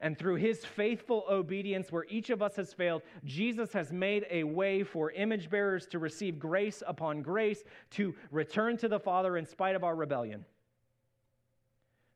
And 0.00 0.18
through 0.18 0.36
his 0.36 0.64
faithful 0.64 1.24
obedience, 1.28 1.92
where 1.92 2.06
each 2.08 2.30
of 2.30 2.40
us 2.40 2.56
has 2.56 2.72
failed, 2.72 3.02
Jesus 3.24 3.72
has 3.74 3.92
made 3.92 4.24
a 4.30 4.44
way 4.44 4.82
for 4.82 5.10
image 5.10 5.50
bearers 5.50 5.86
to 5.88 5.98
receive 5.98 6.38
grace 6.38 6.82
upon 6.86 7.20
grace, 7.20 7.64
to 7.90 8.14
return 8.30 8.78
to 8.78 8.88
the 8.88 8.98
Father 8.98 9.36
in 9.36 9.44
spite 9.44 9.76
of 9.76 9.84
our 9.84 9.94
rebellion. 9.94 10.44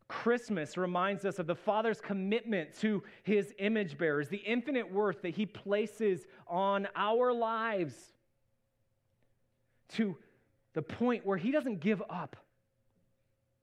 Christmas 0.09 0.77
reminds 0.77 1.25
us 1.25 1.39
of 1.39 1.47
the 1.47 1.55
Father's 1.55 2.01
commitment 2.01 2.75
to 2.81 3.03
his 3.23 3.53
image 3.59 3.99
bearers, 3.99 4.29
the 4.29 4.39
infinite 4.39 4.91
worth 4.91 5.21
that 5.23 5.35
he 5.35 5.45
places 5.45 6.27
on 6.47 6.89
our 6.95 7.33
lives 7.33 7.95
to 9.89 10.17
the 10.73 10.83
point 10.83 11.25
where 11.25 11.37
he 11.37 11.51
doesn't 11.51 11.81
give 11.81 12.03
up 12.09 12.37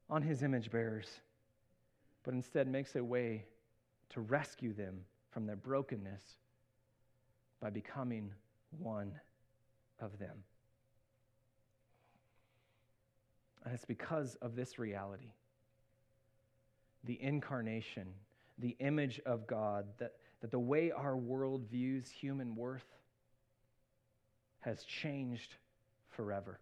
on 0.09 0.21
his 0.21 0.43
image 0.43 0.69
bearers, 0.71 1.07
but 2.23 2.33
instead 2.33 2.67
makes 2.67 2.95
a 2.95 3.03
way 3.03 3.45
to 4.11 4.21
rescue 4.21 4.73
them 4.73 5.01
from 5.29 5.45
their 5.45 5.55
brokenness 5.55 6.21
by 7.61 7.69
becoming 7.69 8.31
one 8.77 9.13
of 9.99 10.17
them. 10.19 10.43
And 13.63 13.73
it's 13.73 13.85
because 13.85 14.35
of 14.41 14.55
this 14.55 14.79
reality 14.79 15.31
the 17.03 17.19
incarnation, 17.19 18.05
the 18.59 18.75
image 18.79 19.19
of 19.25 19.47
God, 19.47 19.87
that, 19.97 20.13
that 20.41 20.51
the 20.51 20.59
way 20.59 20.91
our 20.91 21.17
world 21.17 21.65
views 21.67 22.11
human 22.11 22.55
worth 22.55 22.85
has 24.59 24.83
changed 24.83 25.55
forever. 26.09 26.59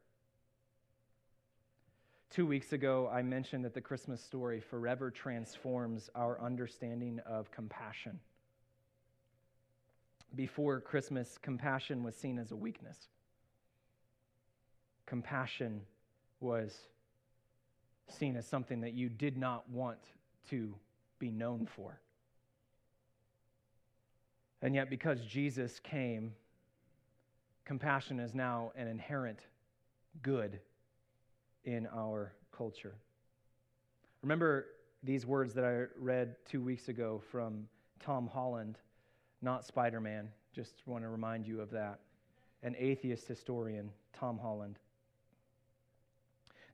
Two 2.29 2.45
weeks 2.45 2.73
ago, 2.73 3.09
I 3.11 3.23
mentioned 3.23 3.65
that 3.65 3.73
the 3.73 3.81
Christmas 3.81 4.23
story 4.23 4.59
forever 4.59 5.09
transforms 5.09 6.11
our 6.13 6.39
understanding 6.39 7.19
of 7.25 7.49
compassion. 7.49 8.19
Before 10.35 10.79
Christmas, 10.79 11.39
compassion 11.41 12.03
was 12.03 12.15
seen 12.15 12.37
as 12.37 12.51
a 12.51 12.55
weakness. 12.55 13.07
Compassion 15.07 15.81
was 16.39 16.77
seen 18.07 18.35
as 18.35 18.45
something 18.45 18.81
that 18.81 18.93
you 18.93 19.09
did 19.09 19.35
not 19.35 19.67
want 19.67 19.97
to 20.51 20.75
be 21.17 21.31
known 21.31 21.67
for. 21.75 21.99
And 24.61 24.75
yet, 24.75 24.91
because 24.91 25.19
Jesus 25.21 25.79
came, 25.79 26.33
compassion 27.65 28.19
is 28.19 28.35
now 28.35 28.71
an 28.75 28.87
inherent 28.87 29.39
good 30.21 30.59
in 31.65 31.87
our 31.93 32.33
culture. 32.55 32.95
Remember 34.21 34.67
these 35.03 35.25
words 35.25 35.53
that 35.53 35.63
I 35.63 35.85
read 35.97 36.35
two 36.45 36.61
weeks 36.61 36.89
ago 36.89 37.21
from 37.31 37.67
Tom 37.99 38.27
Holland, 38.27 38.77
not 39.41 39.65
Spider 39.65 40.01
Man, 40.01 40.29
just 40.53 40.81
want 40.85 41.03
to 41.03 41.09
remind 41.09 41.47
you 41.47 41.61
of 41.61 41.69
that. 41.71 41.99
An 42.63 42.75
atheist 42.77 43.27
historian, 43.27 43.89
Tom 44.13 44.37
Holland. 44.37 44.79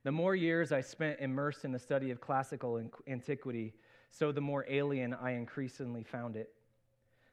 The 0.02 0.12
more 0.12 0.34
years 0.34 0.72
I 0.72 0.80
spent 0.80 1.20
immersed 1.20 1.64
in 1.64 1.72
the 1.72 1.78
study 1.78 2.10
of 2.10 2.20
classical 2.20 2.80
antiquity, 3.06 3.74
so 4.10 4.32
the 4.32 4.40
more 4.40 4.64
alien 4.68 5.14
I 5.14 5.32
increasingly 5.32 6.02
found 6.02 6.36
it. 6.36 6.52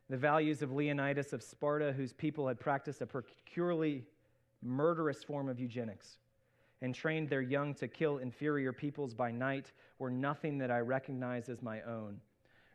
The 0.09 0.17
values 0.17 0.61
of 0.61 0.71
Leonidas 0.71 1.33
of 1.33 1.41
Sparta, 1.41 1.93
whose 1.93 2.13
people 2.13 2.47
had 2.47 2.59
practiced 2.59 3.01
a 3.01 3.07
peculiarly 3.07 4.05
murderous 4.61 5.23
form 5.23 5.49
of 5.49 5.59
eugenics 5.59 6.17
and 6.83 6.93
trained 6.93 7.29
their 7.29 7.41
young 7.41 7.73
to 7.73 7.87
kill 7.87 8.17
inferior 8.17 8.73
peoples 8.73 9.13
by 9.13 9.31
night, 9.31 9.71
were 9.99 10.11
nothing 10.11 10.57
that 10.57 10.69
I 10.69 10.79
recognized 10.79 11.47
as 11.47 11.61
my 11.61 11.81
own. 11.83 12.19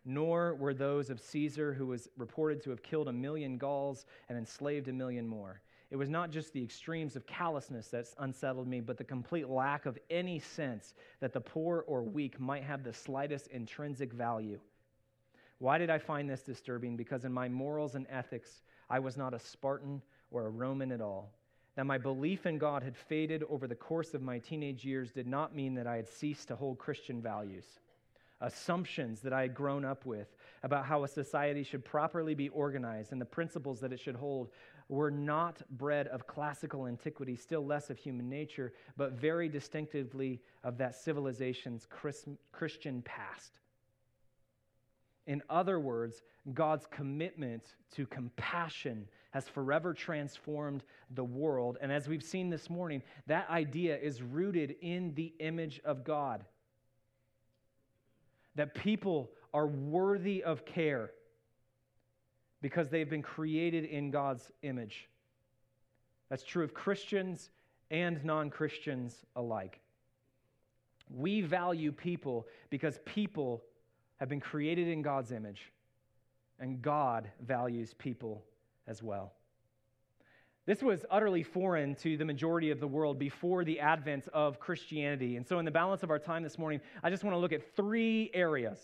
Nor 0.07 0.55
were 0.55 0.73
those 0.73 1.11
of 1.11 1.21
Caesar, 1.21 1.75
who 1.75 1.87
was 1.87 2.09
reported 2.17 2.63
to 2.63 2.71
have 2.71 2.83
killed 2.83 3.09
a 3.09 3.13
million 3.13 3.59
Gauls 3.59 4.07
and 4.31 4.39
enslaved 4.39 4.89
a 4.89 4.93
million 4.95 5.29
more. 5.29 5.61
It 5.91 5.97
was 5.97 6.09
not 6.09 6.31
just 6.31 6.55
the 6.55 6.63
extremes 6.63 7.17
of 7.17 7.27
callousness 7.27 7.89
that 7.89 8.07
unsettled 8.19 8.67
me, 8.67 8.81
but 8.81 8.97
the 8.97 9.05
complete 9.05 9.51
lack 9.51 9.85
of 9.85 9.99
any 10.09 10.39
sense 10.39 10.95
that 11.21 11.35
the 11.35 11.41
poor 11.41 11.85
or 11.87 12.03
weak 12.03 12.41
might 12.41 12.63
have 12.63 12.83
the 12.83 12.95
slightest 12.95 13.49
intrinsic 13.49 14.15
value. 14.15 14.59
Why 15.59 15.77
did 15.77 15.91
I 15.91 15.99
find 15.99 16.31
this 16.31 16.43
disturbing? 16.43 16.97
Because 16.97 17.27
in 17.27 17.33
my 17.33 17.49
morals 17.51 17.95
and 17.95 18.07
ethics, 18.09 18.63
I 18.89 19.01
was 19.01 19.19
not 19.19 19.35
a 19.35 19.39
Spartan 19.39 20.01
or 20.31 20.47
a 20.47 20.51
Roman 20.51 20.93
at 20.93 21.03
all. 21.03 21.35
That 21.79 21.87
my 21.87 21.97
belief 21.97 22.45
in 22.45 22.59
God 22.59 22.83
had 22.83 22.97
faded 22.97 23.45
over 23.49 23.69
the 23.69 23.77
course 23.77 24.13
of 24.13 24.21
my 24.21 24.41
teenage 24.41 24.85
years 24.85 25.13
did 25.13 25.29
not 25.29 25.55
mean 25.55 25.77
that 25.77 25.87
I 25.87 25.95
had 25.95 26.09
ceased 26.09 26.49
to 26.49 26.57
hold 26.57 26.77
Christian 26.77 27.23
values. 27.23 27.79
Assumptions 28.41 29.21
that 29.21 29.33
I 29.33 29.43
had 29.43 29.55
grown 29.55 29.85
up 29.85 30.05
with 30.05 30.35
about 30.65 30.87
how 30.87 31.05
a 31.05 31.09
society 31.09 31.63
should 31.63 31.85
properly 31.85 32.35
be 32.35 32.49
organized 32.49 33.13
and 33.13 33.21
the 33.21 33.25
principles 33.25 33.79
that 33.79 33.93
it 33.93 34.01
should 34.01 34.17
hold 34.17 34.51
were 34.89 35.13
not 35.13 35.63
bred 35.71 36.09
of 36.09 36.27
classical 36.27 36.89
antiquity, 36.89 37.37
still 37.37 37.65
less 37.65 37.91
of 37.91 37.97
human 37.97 38.29
nature, 38.29 38.73
but 38.97 39.13
very 39.13 39.49
distinctively 39.49 40.41
of 40.65 40.79
that 40.79 40.97
civilization's 40.97 41.87
Christian 42.51 43.03
past. 43.03 43.53
In 45.29 45.45
other 45.49 45.79
words, 45.79 46.23
God's 46.55 46.87
commitment 46.91 47.77
to 47.95 48.05
compassion 48.05 49.07
has 49.31 49.49
forever 49.49 49.93
transformed 49.93 50.83
the 51.11 51.25
world. 51.25 51.77
And 51.81 51.93
as 51.93 52.09
we've 52.09 52.23
seen 52.23 52.51
this 52.51 52.71
morning, 52.71 53.03
that 53.27 53.49
idea 53.51 53.97
is 53.97 54.23
rooted 54.23 54.77
in 54.81 55.15
the 55.15 55.35
image 55.39 55.81
of 55.85 56.05
God. 56.05 56.45
That 58.55 58.75
people 58.75 59.31
are 59.53 59.67
worthy 59.67 60.43
of 60.43 60.65
care 60.65 61.11
because 62.63 62.89
they've 62.89 63.09
been 63.09 63.23
created 63.23 63.85
in 63.85 64.11
God's 64.11 64.51
image. 64.63 65.09
That's 66.29 66.43
true 66.43 66.65
of 66.65 66.75
Christians 66.75 67.51
and 67.91 68.25
non 68.25 68.51
Christians 68.51 69.25
alike. 69.37 69.81
We 71.11 71.41
value 71.41 71.93
people 71.93 72.47
because 72.71 72.99
people 73.05 73.63
have 74.17 74.29
been 74.29 74.41
created 74.41 74.89
in 74.89 75.01
God's 75.01 75.33
image, 75.33 75.73
and 76.59 76.83
God 76.83 77.31
values 77.41 77.95
people 77.95 78.43
as 78.89 79.03
well. 79.03 79.33
This 80.67 80.83
was 80.83 81.07
utterly 81.11 81.43
foreign 81.43 81.95
to 81.97 82.17
the 82.17 82.25
majority 82.25 82.71
of 82.71 82.81
the 82.81 82.87
world 82.87 83.19
before 83.19 83.65
the 83.65 83.81
advent 83.81 84.29
of 84.35 84.61
Christianity. 84.61 85.37
And 85.37 85.47
so, 85.47 85.59
in 85.59 85.65
the 85.65 85.71
balance 85.71 86.03
of 86.03 86.11
our 86.11 86.19
time 86.19 86.43
this 86.43 86.59
morning, 86.59 86.81
I 87.03 87.09
just 87.09 87.25
want 87.25 87.35
to 87.35 87.39
look 87.39 87.53
at 87.53 87.75
three 87.75 88.31
areas, 88.35 88.79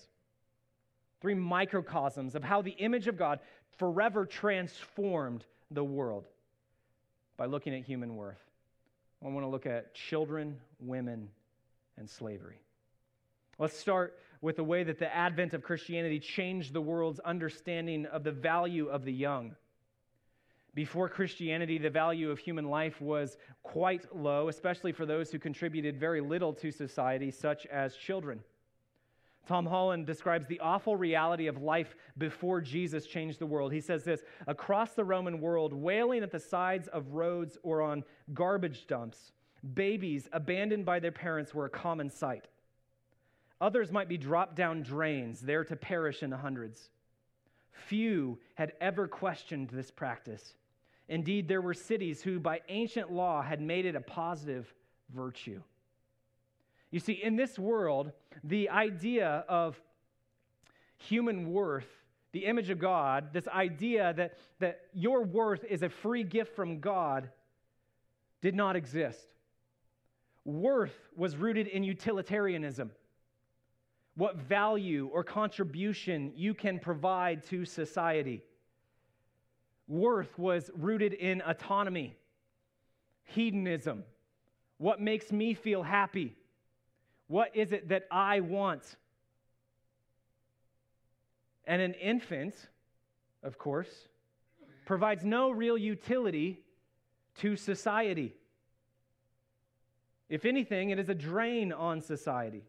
three 1.20 1.34
microcosms 1.34 2.34
of 2.34 2.42
how 2.42 2.62
the 2.62 2.70
image 2.70 3.06
of 3.06 3.18
God 3.18 3.40
forever 3.76 4.24
transformed 4.24 5.44
the 5.70 5.84
world 5.84 6.24
by 7.36 7.46
looking 7.46 7.74
at 7.74 7.84
human 7.84 8.16
worth. 8.16 8.40
I 9.22 9.28
want 9.28 9.44
to 9.44 9.50
look 9.50 9.66
at 9.66 9.94
children, 9.94 10.56
women, 10.80 11.28
and 11.98 12.08
slavery. 12.08 12.60
Let's 13.58 13.76
start 13.76 14.18
with 14.40 14.56
the 14.56 14.64
way 14.64 14.84
that 14.84 14.98
the 14.98 15.14
advent 15.14 15.54
of 15.54 15.62
Christianity 15.62 16.18
changed 16.18 16.72
the 16.72 16.80
world's 16.80 17.20
understanding 17.20 18.06
of 18.06 18.24
the 18.24 18.32
value 18.32 18.88
of 18.88 19.04
the 19.04 19.12
young. 19.12 19.54
Before 20.74 21.08
Christianity, 21.08 21.78
the 21.78 21.90
value 21.90 22.30
of 22.30 22.38
human 22.38 22.68
life 22.68 23.00
was 23.00 23.37
quite 23.62 24.14
low, 24.14 24.48
especially 24.48 24.90
for 24.90 25.06
those 25.06 25.30
who 25.30 25.38
contributed 25.38 25.98
very 25.98 26.20
little 26.20 26.52
to 26.54 26.72
society, 26.72 27.30
such 27.30 27.64
as 27.66 27.94
children. 27.96 28.40
Tom 29.46 29.66
Holland 29.66 30.06
describes 30.06 30.46
the 30.46 30.58
awful 30.60 30.96
reality 30.96 31.46
of 31.46 31.62
life 31.62 31.94
before 32.16 32.60
Jesus 32.60 33.06
changed 33.06 33.38
the 33.38 33.46
world. 33.46 33.72
He 33.72 33.80
says 33.80 34.02
this 34.02 34.22
Across 34.46 34.94
the 34.94 35.04
Roman 35.04 35.40
world, 35.40 35.72
wailing 35.72 36.22
at 36.22 36.32
the 36.32 36.40
sides 36.40 36.88
of 36.88 37.12
roads 37.12 37.56
or 37.62 37.82
on 37.82 38.04
garbage 38.32 38.87
dumps, 38.87 39.32
babies 39.74 40.28
abandoned 40.32 40.84
by 40.84 40.98
their 40.98 41.12
parents 41.12 41.54
were 41.54 41.66
a 41.66 41.70
common 41.70 42.10
sight. 42.10 42.48
Others 43.60 43.92
might 43.92 44.08
be 44.08 44.18
dropped 44.18 44.56
down 44.56 44.82
drains, 44.82 45.40
there 45.40 45.64
to 45.64 45.76
perish 45.76 46.22
in 46.22 46.30
the 46.30 46.37
hundreds. 46.37 46.88
Few 47.70 48.38
had 48.54 48.72
ever 48.80 49.06
questioned 49.06 49.68
this 49.68 49.90
practice. 49.90 50.54
Indeed, 51.08 51.48
there 51.48 51.60
were 51.60 51.74
cities 51.74 52.22
who, 52.22 52.40
by 52.40 52.60
ancient 52.68 53.12
law, 53.12 53.42
had 53.42 53.60
made 53.60 53.84
it 53.84 53.94
a 53.94 54.00
positive 54.00 54.72
virtue. 55.14 55.62
You 56.90 57.00
see, 57.00 57.12
in 57.12 57.36
this 57.36 57.58
world, 57.58 58.12
the 58.42 58.70
idea 58.70 59.44
of 59.48 59.80
human 60.96 61.52
worth, 61.52 61.88
the 62.32 62.46
image 62.46 62.70
of 62.70 62.78
God, 62.78 63.32
this 63.32 63.48
idea 63.48 64.14
that, 64.14 64.38
that 64.60 64.80
your 64.94 65.22
worth 65.22 65.64
is 65.64 65.82
a 65.82 65.88
free 65.88 66.24
gift 66.24 66.56
from 66.56 66.80
God, 66.80 67.28
did 68.40 68.54
not 68.54 68.76
exist. 68.76 69.34
Worth 70.44 70.96
was 71.16 71.36
rooted 71.36 71.66
in 71.66 71.84
utilitarianism 71.84 72.90
what 74.16 74.36
value 74.36 75.10
or 75.12 75.24
contribution 75.24 76.32
you 76.36 76.54
can 76.54 76.78
provide 76.78 77.42
to 77.44 77.64
society. 77.64 78.42
Worth 79.87 80.38
was 80.38 80.70
rooted 80.75 81.12
in 81.12 81.42
autonomy, 81.42 82.16
hedonism. 83.25 84.05
What 84.79 85.01
makes 85.01 85.31
me 85.31 85.55
feel 85.55 85.83
happy? 85.83 86.37
What 87.27 87.55
is 87.55 87.73
it 87.73 87.88
that 87.88 88.07
I 88.11 88.40
want? 88.40 88.97
And 91.66 91.81
an 91.81 91.94
infant, 91.94 92.55
of 93.42 93.59
course, 93.59 94.09
provides 94.85 95.25
no 95.25 95.51
real 95.51 95.79
utility 95.79 96.61
to 97.37 97.57
society. 97.57 98.35
If 100.29 100.44
anything, 100.44 100.90
it 100.90 100.99
is 100.99 101.09
a 101.09 101.14
drain 101.14 101.73
on 101.73 102.01
society. 102.01 102.64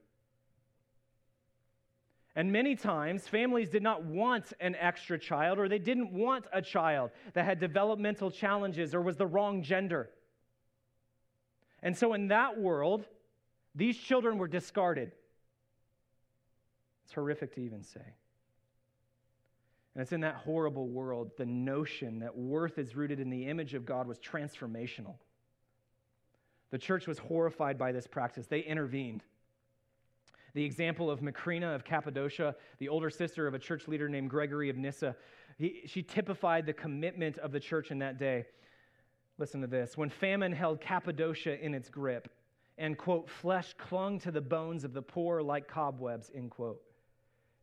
And 2.35 2.51
many 2.51 2.75
times, 2.75 3.27
families 3.27 3.69
did 3.69 3.81
not 3.81 4.03
want 4.03 4.51
an 4.59 4.75
extra 4.75 5.17
child, 5.17 5.57
or 5.57 5.69
they 5.69 5.79
didn't 5.79 6.11
want 6.11 6.45
a 6.51 6.61
child 6.61 7.11
that 7.33 7.45
had 7.45 7.59
developmental 7.59 8.29
challenges 8.29 8.93
or 8.93 9.01
was 9.01 9.15
the 9.15 9.25
wrong 9.25 9.63
gender. 9.63 10.09
And 11.81 11.97
so, 11.97 12.13
in 12.13 12.27
that 12.27 12.59
world, 12.59 13.05
these 13.73 13.97
children 13.97 14.37
were 14.37 14.49
discarded. 14.49 15.13
It's 17.05 17.13
horrific 17.13 17.55
to 17.55 17.61
even 17.61 17.83
say. 17.83 18.01
And 19.93 20.01
it's 20.01 20.11
in 20.11 20.21
that 20.21 20.35
horrible 20.35 20.87
world, 20.89 21.31
the 21.37 21.45
notion 21.45 22.19
that 22.19 22.35
worth 22.37 22.77
is 22.77 22.97
rooted 22.97 23.21
in 23.21 23.29
the 23.29 23.47
image 23.47 23.73
of 23.73 23.85
God 23.85 24.07
was 24.07 24.19
transformational. 24.19 25.15
The 26.71 26.77
church 26.77 27.07
was 27.07 27.17
horrified 27.17 27.77
by 27.77 27.93
this 27.93 28.07
practice, 28.07 28.47
they 28.47 28.59
intervened. 28.59 29.23
The 30.55 30.63
example 30.63 31.11
of 31.11 31.19
Macrina 31.19 31.75
of 31.75 31.83
Cappadocia, 31.83 32.55
the 32.79 32.87
older 32.87 33.09
sister 33.09 33.45
of 33.45 33.53
a 33.53 33.59
church 33.59 33.89
leader 33.89 34.07
named 34.07 34.29
Gregory 34.29 34.69
of 34.69 34.77
Nyssa, 34.77 35.15
he, 35.57 35.81
she 35.85 36.01
typified 36.01 36.65
the 36.65 36.71
commitment 36.71 37.37
of 37.39 37.51
the 37.51 37.59
church 37.59 37.91
in 37.91 37.99
that 37.99 38.17
day. 38.17 38.45
Listen 39.37 39.59
to 39.59 39.67
this. 39.67 39.97
When 39.97 40.09
famine 40.09 40.53
held 40.53 40.79
Cappadocia 40.79 41.61
in 41.63 41.73
its 41.73 41.89
grip, 41.89 42.29
and, 42.77 42.97
quote, 42.97 43.29
flesh 43.29 43.73
clung 43.77 44.17
to 44.19 44.31
the 44.31 44.41
bones 44.41 44.85
of 44.85 44.93
the 44.93 45.01
poor 45.01 45.41
like 45.41 45.67
cobwebs, 45.67 46.31
end 46.33 46.51
quote. 46.51 46.81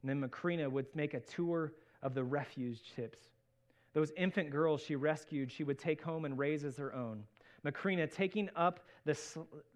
And 0.02 0.10
then 0.10 0.20
Macrina 0.20 0.70
would 0.70 0.86
make 0.94 1.14
a 1.14 1.20
tour 1.20 1.72
of 2.02 2.14
the 2.14 2.24
refuge 2.24 2.92
tips. 2.94 3.18
Those 3.94 4.12
infant 4.18 4.50
girls 4.50 4.82
she 4.82 4.96
rescued, 4.96 5.50
she 5.50 5.64
would 5.64 5.78
take 5.78 6.02
home 6.02 6.26
and 6.26 6.38
raise 6.38 6.64
as 6.64 6.76
her 6.76 6.94
own. 6.94 7.24
Macrina, 7.64 8.12
taking 8.12 8.50
up 8.56 8.80
the, 9.04 9.18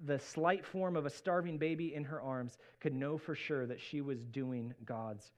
the 0.04 0.18
slight 0.18 0.64
form 0.64 0.96
of 0.96 1.06
a 1.06 1.10
starving 1.10 1.58
baby 1.58 1.94
in 1.94 2.04
her 2.04 2.20
arms, 2.20 2.58
could 2.80 2.94
know 2.94 3.16
for 3.16 3.34
sure 3.34 3.66
that 3.66 3.80
she 3.80 4.00
was 4.00 4.24
doing 4.24 4.74
God's 4.84 5.30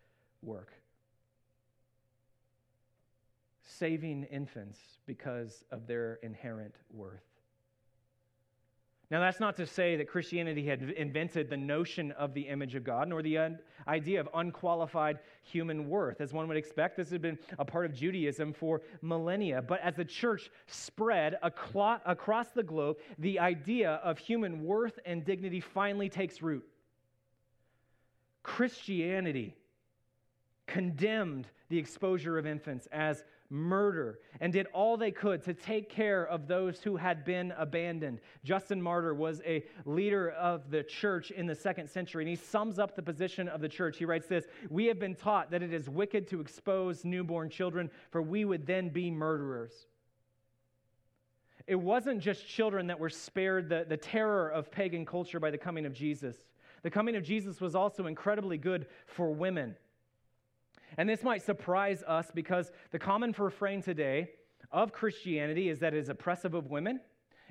work. 0.42 0.72
Saving 3.62 4.24
infants 4.24 4.78
because 5.06 5.64
of 5.70 5.86
their 5.86 6.18
inherent 6.22 6.74
worth. 6.90 7.27
Now, 9.10 9.20
that's 9.20 9.40
not 9.40 9.56
to 9.56 9.66
say 9.66 9.96
that 9.96 10.06
Christianity 10.06 10.66
had 10.66 10.82
invented 10.82 11.48
the 11.48 11.56
notion 11.56 12.12
of 12.12 12.34
the 12.34 12.42
image 12.42 12.74
of 12.74 12.84
God, 12.84 13.08
nor 13.08 13.22
the 13.22 13.56
idea 13.86 14.20
of 14.20 14.28
unqualified 14.34 15.20
human 15.42 15.88
worth. 15.88 16.20
As 16.20 16.34
one 16.34 16.46
would 16.46 16.58
expect, 16.58 16.98
this 16.98 17.08
had 17.08 17.22
been 17.22 17.38
a 17.58 17.64
part 17.64 17.86
of 17.86 17.94
Judaism 17.94 18.52
for 18.52 18.82
millennia. 19.00 19.62
But 19.62 19.80
as 19.80 19.94
the 19.94 20.04
church 20.04 20.50
spread 20.66 21.38
across 21.42 22.50
the 22.50 22.62
globe, 22.62 22.98
the 23.18 23.38
idea 23.38 23.92
of 24.04 24.18
human 24.18 24.62
worth 24.62 24.98
and 25.06 25.24
dignity 25.24 25.60
finally 25.60 26.10
takes 26.10 26.42
root. 26.42 26.66
Christianity 28.42 29.56
condemned 30.66 31.48
the 31.70 31.78
exposure 31.78 32.36
of 32.36 32.46
infants 32.46 32.86
as 32.92 33.24
murder 33.50 34.20
and 34.40 34.52
did 34.52 34.66
all 34.72 34.96
they 34.96 35.10
could 35.10 35.42
to 35.44 35.54
take 35.54 35.88
care 35.88 36.26
of 36.26 36.46
those 36.46 36.82
who 36.82 36.96
had 36.96 37.24
been 37.24 37.52
abandoned. 37.56 38.20
Justin 38.44 38.80
Martyr 38.80 39.14
was 39.14 39.40
a 39.46 39.64
leader 39.84 40.30
of 40.30 40.70
the 40.70 40.82
church 40.82 41.30
in 41.30 41.46
the 41.46 41.54
second 41.54 41.88
century, 41.88 42.24
and 42.24 42.28
he 42.28 42.36
sums 42.36 42.78
up 42.78 42.94
the 42.94 43.02
position 43.02 43.48
of 43.48 43.60
the 43.60 43.68
church. 43.68 43.98
He 43.98 44.04
writes 44.04 44.26
this 44.26 44.46
We 44.68 44.86
have 44.86 44.98
been 44.98 45.14
taught 45.14 45.50
that 45.50 45.62
it 45.62 45.72
is 45.72 45.88
wicked 45.88 46.28
to 46.28 46.40
expose 46.40 47.04
newborn 47.04 47.50
children, 47.50 47.90
for 48.10 48.22
we 48.22 48.44
would 48.44 48.66
then 48.66 48.90
be 48.90 49.10
murderers. 49.10 49.86
It 51.66 51.76
wasn't 51.76 52.20
just 52.20 52.48
children 52.48 52.86
that 52.86 52.98
were 52.98 53.10
spared 53.10 53.68
the, 53.68 53.84
the 53.86 53.96
terror 53.96 54.48
of 54.48 54.70
pagan 54.70 55.04
culture 55.04 55.38
by 55.38 55.50
the 55.50 55.58
coming 55.58 55.84
of 55.84 55.92
Jesus. 55.92 56.36
The 56.82 56.90
coming 56.90 57.16
of 57.16 57.22
Jesus 57.22 57.60
was 57.60 57.74
also 57.74 58.06
incredibly 58.06 58.56
good 58.56 58.86
for 59.06 59.30
women. 59.30 59.76
And 60.98 61.08
this 61.08 61.22
might 61.22 61.42
surprise 61.42 62.02
us 62.06 62.30
because 62.34 62.72
the 62.90 62.98
common 62.98 63.34
refrain 63.38 63.80
today 63.80 64.30
of 64.72 64.92
Christianity 64.92 65.70
is 65.70 65.78
that 65.78 65.94
it 65.94 65.98
is 65.98 66.08
oppressive 66.08 66.54
of 66.54 66.70
women, 66.70 67.00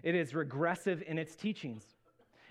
it 0.03 0.13
is 0.13 0.35
regressive 0.35 1.01
in 1.07 1.17
its 1.17 1.35
teachings. 1.35 1.95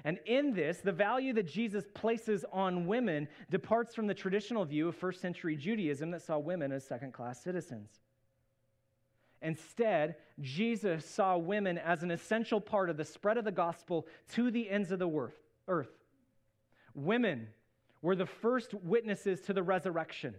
And 0.05 0.19
in 0.25 0.55
this, 0.55 0.79
the 0.79 0.93
value 0.93 1.33
that 1.35 1.47
Jesus 1.47 1.85
places 1.95 2.45
on 2.53 2.87
women 2.87 3.29
departs 3.51 3.95
from 3.95 4.07
the 4.07 4.15
traditional 4.15 4.65
view 4.65 4.89
of 4.89 4.97
first 4.97 5.21
century 5.21 5.57
Judaism 5.57 6.11
that 6.13 6.23
saw 6.23 6.39
women 6.39 6.73
as 6.73 6.87
second 6.87 7.13
class 7.13 7.43
citizens. 7.43 7.91
Instead, 9.43 10.17
Jesus 10.41 11.05
saw 11.05 11.37
women 11.37 11.77
as 11.77 12.03
an 12.03 12.11
essential 12.11 12.61
part 12.61 12.89
of 12.89 12.97
the 12.97 13.05
spread 13.05 13.37
of 13.37 13.45
the 13.45 13.53
gospel 13.53 14.07
to 14.33 14.51
the 14.51 14.71
ends 14.71 14.93
of 14.93 14.99
the 14.99 15.31
earth. 15.69 15.91
Women 16.95 17.49
were 18.01 18.17
the 18.17 18.27
first 18.27 18.73
witnesses 18.73 19.41
to 19.43 19.53
the 19.53 19.63
resurrection. 19.63 20.37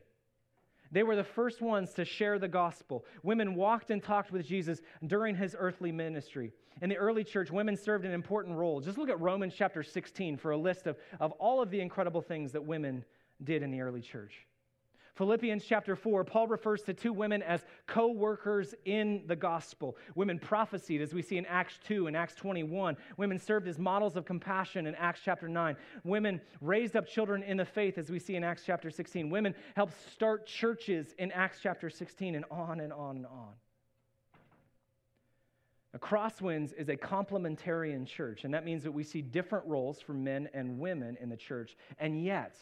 They 0.92 1.04
were 1.04 1.16
the 1.16 1.24
first 1.24 1.62
ones 1.62 1.94
to 1.94 2.06
share 2.06 2.40
the 2.40 2.48
gospel. 2.48 3.06
Women 3.24 3.56
walked 3.56 3.92
and 3.92 4.02
talked 4.02 4.32
with 4.32 4.46
Jesus 4.46 4.82
during 5.06 5.36
his 5.36 5.56
earthly 5.58 5.92
ministry. 5.92 6.54
In 6.82 6.90
the 6.90 6.98
early 6.98 7.24
church, 7.24 7.52
women 7.52 7.76
served 7.76 8.06
an 8.06 8.12
important 8.12 8.56
role. 8.56 8.80
Just 8.80 8.98
look 8.98 9.10
at 9.10 9.20
Romans 9.20 9.54
chapter 9.56 9.84
16 9.84 10.38
for 10.38 10.52
a 10.52 10.58
list 10.58 10.88
of, 10.88 10.98
of 11.20 11.32
all 11.34 11.62
of 11.62 11.70
the 11.70 11.80
incredible 11.80 12.22
things 12.22 12.52
that 12.52 12.64
women 12.64 13.04
did 13.44 13.64
in 13.64 13.72
the 13.72 13.82
early 13.82 14.02
church. 14.02 14.47
Philippians 15.18 15.66
chapter 15.66 15.96
4, 15.96 16.24
Paul 16.24 16.48
refers 16.48 16.84
to 16.84 16.94
two 16.94 17.12
women 17.12 17.42
as 17.42 17.66
co 17.88 18.12
workers 18.12 18.76
in 18.86 19.24
the 19.26 19.36
gospel. 19.36 19.98
Women 20.14 20.38
prophesied, 20.38 21.02
as 21.02 21.12
we 21.12 21.24
see 21.24 21.38
in 21.38 21.46
Acts 21.48 21.80
2 21.88 22.06
and 22.06 22.16
Acts 22.16 22.36
21. 22.36 22.96
Women 23.18 23.40
served 23.40 23.68
as 23.68 23.80
models 23.80 24.16
of 24.16 24.26
compassion 24.26 24.86
in 24.86 24.94
Acts 24.94 25.22
chapter 25.26 25.50
9. 25.50 25.76
Women 26.04 26.40
raised 26.62 26.96
up 26.96 27.08
children 27.08 27.42
in 27.42 27.58
the 27.58 27.66
faith, 27.66 27.98
as 27.98 28.12
we 28.12 28.20
see 28.20 28.36
in 28.36 28.44
Acts 28.44 28.62
chapter 28.64 28.92
16. 28.92 29.32
Women 29.32 29.56
helped 29.76 29.96
start 30.12 30.46
churches 30.46 31.16
in 31.18 31.32
Acts 31.32 31.58
chapter 31.64 31.90
16, 31.90 32.36
and 32.36 32.46
on 32.52 32.80
and 32.80 32.94
on 32.94 33.16
and 33.18 33.26
on. 33.26 33.54
A 35.96 36.00
Crosswinds 36.00 36.74
is 36.78 36.90
a 36.90 36.96
complementarian 36.96 38.06
church, 38.06 38.44
and 38.44 38.54
that 38.54 38.64
means 38.64 38.84
that 38.84 38.92
we 38.92 39.04
see 39.04 39.24
different 39.24 39.66
roles 39.66 40.00
for 40.00 40.14
men 40.14 40.48
and 40.54 40.78
women 40.78 41.18
in 41.20 41.30
the 41.30 41.38
church. 41.38 41.76
And 41.98 42.24
yet, 42.24 42.56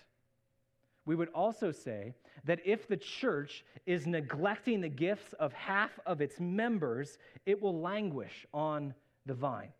we 1.05 1.15
would 1.15 1.29
also 1.29 1.71
say 1.71 2.13
that 2.45 2.59
if 2.65 2.87
the 2.87 2.97
church 2.97 3.63
is 3.85 4.07
neglecting 4.07 4.81
the 4.81 4.89
gifts 4.89 5.33
of 5.33 5.53
half 5.53 5.91
of 6.05 6.21
its 6.21 6.39
members, 6.39 7.17
it 7.45 7.61
will 7.61 7.79
languish 7.79 8.45
on 8.53 8.93
the 9.25 9.33
vine 9.33 9.71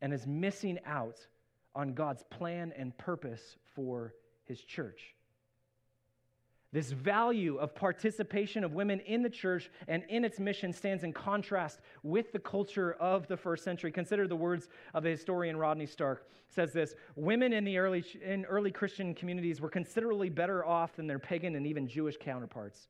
and 0.00 0.12
is 0.12 0.26
missing 0.26 0.78
out 0.86 1.18
on 1.74 1.94
God's 1.94 2.22
plan 2.24 2.72
and 2.76 2.96
purpose 2.98 3.56
for 3.74 4.14
his 4.44 4.60
church. 4.60 5.14
This 6.72 6.90
value 6.90 7.58
of 7.58 7.74
participation 7.74 8.64
of 8.64 8.72
women 8.72 9.00
in 9.00 9.22
the 9.22 9.28
church 9.28 9.70
and 9.88 10.04
in 10.08 10.24
its 10.24 10.40
mission 10.40 10.72
stands 10.72 11.04
in 11.04 11.12
contrast 11.12 11.80
with 12.02 12.32
the 12.32 12.38
culture 12.38 12.94
of 12.94 13.26
the 13.28 13.36
first 13.36 13.62
century. 13.62 13.92
Consider 13.92 14.26
the 14.26 14.36
words 14.36 14.68
of 14.94 15.02
the 15.02 15.10
historian 15.10 15.58
Rodney 15.58 15.84
Stark. 15.84 16.30
Says 16.48 16.72
this 16.72 16.94
Women 17.14 17.52
in 17.52 17.64
the 17.64 17.76
early, 17.76 18.02
in 18.24 18.46
early 18.46 18.70
Christian 18.70 19.14
communities 19.14 19.60
were 19.60 19.68
considerably 19.68 20.30
better 20.30 20.64
off 20.64 20.96
than 20.96 21.06
their 21.06 21.18
pagan 21.18 21.56
and 21.56 21.66
even 21.66 21.86
Jewish 21.86 22.16
counterparts. 22.18 22.88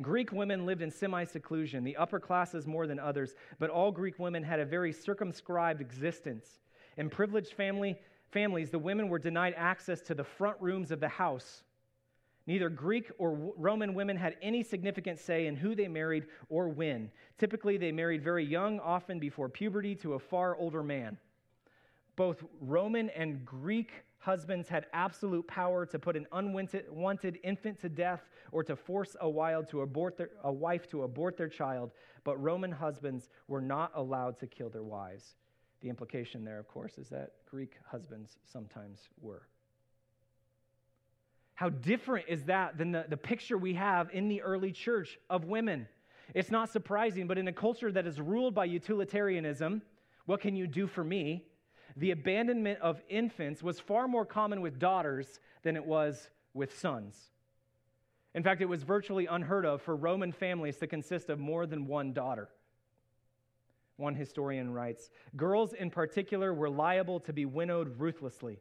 Greek 0.00 0.32
women 0.32 0.64
lived 0.64 0.82
in 0.82 0.90
semi 0.90 1.24
seclusion, 1.24 1.84
the 1.84 1.96
upper 1.96 2.18
classes 2.18 2.66
more 2.66 2.86
than 2.86 2.98
others, 2.98 3.34
but 3.58 3.70
all 3.70 3.92
Greek 3.92 4.18
women 4.18 4.42
had 4.42 4.58
a 4.58 4.64
very 4.64 4.92
circumscribed 4.92 5.82
existence. 5.82 6.60
In 6.96 7.10
privileged 7.10 7.52
family, 7.52 7.98
families, 8.30 8.70
the 8.70 8.78
women 8.78 9.08
were 9.08 9.18
denied 9.18 9.54
access 9.56 10.00
to 10.02 10.14
the 10.14 10.24
front 10.24 10.56
rooms 10.60 10.90
of 10.90 11.00
the 11.00 11.08
house. 11.08 11.62
Neither 12.46 12.68
Greek 12.68 13.10
or 13.18 13.52
Roman 13.56 13.94
women 13.94 14.16
had 14.16 14.36
any 14.42 14.62
significant 14.62 15.18
say 15.18 15.46
in 15.46 15.56
who 15.56 15.74
they 15.74 15.88
married 15.88 16.26
or 16.48 16.68
when. 16.68 17.10
Typically, 17.38 17.78
they 17.78 17.90
married 17.90 18.22
very 18.22 18.44
young, 18.44 18.80
often 18.80 19.18
before 19.18 19.48
puberty, 19.48 19.94
to 19.96 20.14
a 20.14 20.18
far 20.18 20.56
older 20.56 20.82
man. 20.82 21.16
Both 22.16 22.44
Roman 22.60 23.08
and 23.10 23.44
Greek 23.44 24.04
husbands 24.18 24.68
had 24.68 24.86
absolute 24.92 25.46
power 25.46 25.84
to 25.86 25.98
put 25.98 26.16
an 26.16 26.26
unwanted 26.32 27.38
infant 27.42 27.80
to 27.80 27.88
death 27.88 28.28
or 28.52 28.62
to 28.64 28.76
force 28.76 29.16
a, 29.20 29.28
wild 29.28 29.68
to 29.68 29.82
abort 29.82 30.16
their, 30.16 30.30
a 30.44 30.52
wife 30.52 30.86
to 30.88 31.02
abort 31.02 31.36
their 31.36 31.48
child, 31.48 31.92
but 32.24 32.42
Roman 32.42 32.72
husbands 32.72 33.28
were 33.48 33.60
not 33.60 33.90
allowed 33.94 34.38
to 34.38 34.46
kill 34.46 34.70
their 34.70 34.82
wives. 34.82 35.36
The 35.80 35.88
implication 35.88 36.44
there, 36.44 36.58
of 36.58 36.68
course, 36.68 36.96
is 36.98 37.08
that 37.08 37.32
Greek 37.46 37.76
husbands 37.86 38.38
sometimes 38.44 39.08
were. 39.20 39.48
How 41.54 41.68
different 41.68 42.26
is 42.28 42.44
that 42.44 42.78
than 42.78 42.92
the, 42.92 43.06
the 43.08 43.16
picture 43.16 43.56
we 43.56 43.74
have 43.74 44.10
in 44.12 44.28
the 44.28 44.42
early 44.42 44.72
church 44.72 45.18
of 45.30 45.44
women? 45.44 45.86
It's 46.34 46.50
not 46.50 46.70
surprising, 46.70 47.26
but 47.26 47.38
in 47.38 47.48
a 47.48 47.52
culture 47.52 47.92
that 47.92 48.06
is 48.06 48.20
ruled 48.20 48.54
by 48.54 48.64
utilitarianism, 48.64 49.82
what 50.26 50.40
can 50.40 50.56
you 50.56 50.66
do 50.66 50.86
for 50.86 51.04
me? 51.04 51.44
The 51.96 52.10
abandonment 52.10 52.80
of 52.80 53.00
infants 53.08 53.62
was 53.62 53.78
far 53.78 54.08
more 54.08 54.24
common 54.24 54.60
with 54.60 54.78
daughters 54.78 55.38
than 55.62 55.76
it 55.76 55.84
was 55.84 56.28
with 56.54 56.76
sons. 56.76 57.30
In 58.34 58.42
fact, 58.42 58.60
it 58.60 58.68
was 58.68 58.82
virtually 58.82 59.26
unheard 59.26 59.64
of 59.64 59.80
for 59.80 59.94
Roman 59.94 60.32
families 60.32 60.78
to 60.78 60.88
consist 60.88 61.28
of 61.30 61.38
more 61.38 61.66
than 61.66 61.86
one 61.86 62.12
daughter. 62.12 62.48
One 63.96 64.16
historian 64.16 64.72
writes 64.72 65.10
Girls 65.36 65.72
in 65.72 65.90
particular 65.90 66.52
were 66.52 66.70
liable 66.70 67.20
to 67.20 67.32
be 67.32 67.44
winnowed 67.44 68.00
ruthlessly. 68.00 68.58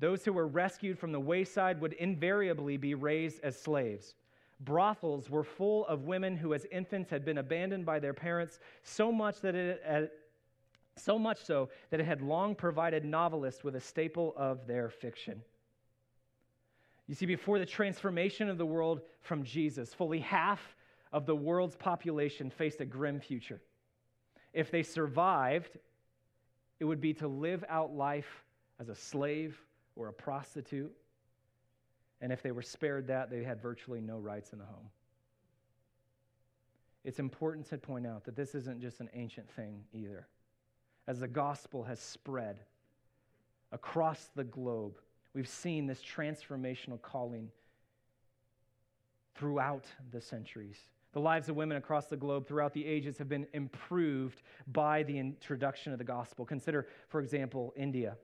Those 0.00 0.24
who 0.24 0.32
were 0.32 0.46
rescued 0.46 0.98
from 0.98 1.12
the 1.12 1.20
wayside 1.20 1.80
would 1.80 1.92
invariably 1.94 2.76
be 2.76 2.94
raised 2.94 3.40
as 3.42 3.58
slaves. 3.58 4.14
Brothels 4.60 5.30
were 5.30 5.44
full 5.44 5.86
of 5.86 6.04
women 6.04 6.36
who, 6.36 6.54
as 6.54 6.66
infants, 6.70 7.10
had 7.10 7.24
been 7.24 7.38
abandoned 7.38 7.86
by 7.86 7.98
their 7.98 8.14
parents 8.14 8.58
so 8.82 9.12
much 9.12 9.40
that 9.40 9.54
it, 9.54 10.12
so 10.96 11.18
much 11.18 11.44
so 11.44 11.68
that 11.90 12.00
it 12.00 12.06
had 12.06 12.22
long 12.22 12.54
provided 12.54 13.04
novelists 13.04 13.64
with 13.64 13.76
a 13.76 13.80
staple 13.80 14.32
of 14.36 14.66
their 14.66 14.88
fiction. 14.88 15.42
You 17.06 17.14
see, 17.14 17.26
before 17.26 17.58
the 17.58 17.66
transformation 17.66 18.48
of 18.48 18.58
the 18.58 18.66
world 18.66 19.02
from 19.20 19.42
Jesus, 19.44 19.92
fully 19.92 20.20
half 20.20 20.76
of 21.12 21.26
the 21.26 21.36
world's 21.36 21.76
population 21.76 22.50
faced 22.50 22.80
a 22.80 22.84
grim 22.84 23.20
future. 23.20 23.60
If 24.52 24.70
they 24.70 24.82
survived, 24.82 25.78
it 26.80 26.84
would 26.84 27.00
be 27.00 27.12
to 27.14 27.28
live 27.28 27.64
out 27.68 27.94
life 27.94 28.44
as 28.80 28.88
a 28.88 28.94
slave 28.94 29.58
or 29.96 30.08
a 30.08 30.12
prostitute. 30.12 30.92
And 32.20 32.32
if 32.32 32.42
they 32.42 32.52
were 32.52 32.62
spared 32.62 33.08
that, 33.08 33.30
they 33.30 33.42
had 33.42 33.60
virtually 33.60 34.00
no 34.00 34.18
rights 34.18 34.52
in 34.52 34.58
the 34.58 34.64
home. 34.64 34.88
It's 37.04 37.18
important 37.18 37.68
to 37.68 37.78
point 37.78 38.06
out 38.06 38.24
that 38.24 38.34
this 38.34 38.54
isn't 38.54 38.80
just 38.80 39.00
an 39.00 39.10
ancient 39.14 39.50
thing 39.50 39.84
either. 39.92 40.26
As 41.06 41.20
the 41.20 41.28
gospel 41.28 41.84
has 41.84 42.00
spread 42.00 42.60
across 43.72 44.30
the 44.34 44.44
globe, 44.44 44.94
we've 45.34 45.48
seen 45.48 45.86
this 45.86 46.00
transformational 46.00 47.00
calling 47.02 47.50
throughout 49.34 49.84
the 50.12 50.20
centuries. 50.20 50.78
The 51.12 51.20
lives 51.20 51.48
of 51.48 51.56
women 51.56 51.76
across 51.76 52.06
the 52.06 52.16
globe 52.16 52.46
throughout 52.46 52.72
the 52.72 52.86
ages 52.86 53.18
have 53.18 53.28
been 53.28 53.46
improved 53.52 54.42
by 54.72 55.02
the 55.02 55.18
introduction 55.18 55.92
of 55.92 55.98
the 55.98 56.04
gospel. 56.04 56.46
Consider, 56.46 56.88
for 57.08 57.20
example, 57.20 57.74
India. 57.76 58.16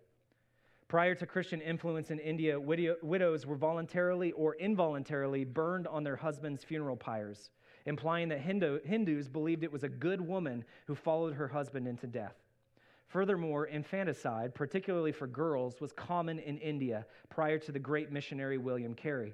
Prior 0.90 1.14
to 1.14 1.24
Christian 1.24 1.61
influence 1.61 2.11
in 2.11 2.18
India, 2.18 2.59
widows 2.59 3.46
were 3.46 3.55
voluntarily 3.55 4.33
or 4.33 4.57
involuntarily 4.57 5.44
burned 5.44 5.87
on 5.87 6.03
their 6.03 6.16
husbands' 6.16 6.64
funeral 6.64 6.96
pyres, 6.96 7.50
implying 7.87 8.29
that 8.31 8.40
Hindu, 8.40 8.81
Hindus 8.85 9.29
believed 9.29 9.62
it 9.62 9.70
was 9.70 9.85
a 9.85 9.88
good 9.88 10.20
woman 10.20 10.64
who 10.88 10.96
followed 10.96 11.35
her 11.35 11.46
husband 11.46 11.87
into 11.87 12.09
death. 12.09 12.35
Furthermore, 13.07 13.66
infanticide, 13.66 14.53
particularly 14.53 15.12
for 15.12 15.29
girls, 15.29 15.81
was 15.81 15.92
common 15.92 16.40
in 16.40 16.59
India 16.59 17.07
prior 17.29 17.61
to 17.61 17.70
the 17.70 17.79
great 17.79 18.11
missionary 18.11 18.59
William 18.59 18.92
Carey. 18.92 19.33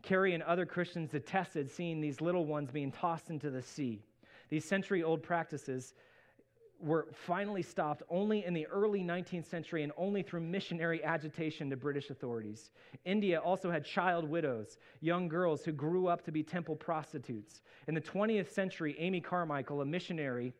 Carey 0.00 0.32
and 0.32 0.42
other 0.44 0.64
Christians 0.64 1.10
detested 1.10 1.70
seeing 1.70 2.00
these 2.00 2.22
little 2.22 2.46
ones 2.46 2.70
being 2.70 2.90
tossed 2.90 3.28
into 3.28 3.50
the 3.50 3.60
sea. 3.60 4.00
These 4.48 4.64
century 4.64 5.02
old 5.02 5.22
practices 5.22 5.92
were 6.84 7.06
finally 7.12 7.62
stopped 7.62 8.02
only 8.10 8.44
in 8.44 8.52
the 8.52 8.66
early 8.66 9.02
19th 9.02 9.46
century 9.46 9.82
and 9.82 9.92
only 9.96 10.22
through 10.22 10.40
missionary 10.40 11.02
agitation 11.02 11.70
to 11.70 11.76
British 11.76 12.10
authorities. 12.10 12.70
India 13.04 13.38
also 13.38 13.70
had 13.70 13.84
child 13.84 14.28
widows, 14.28 14.78
young 15.00 15.26
girls 15.26 15.64
who 15.64 15.72
grew 15.72 16.06
up 16.06 16.22
to 16.24 16.30
be 16.30 16.42
temple 16.42 16.76
prostitutes. 16.76 17.62
In 17.88 17.94
the 17.94 18.00
20th 18.00 18.50
century, 18.50 18.94
Amy 18.98 19.20
Carmichael, 19.20 19.80
a 19.80 19.86
missionary, 19.86 20.52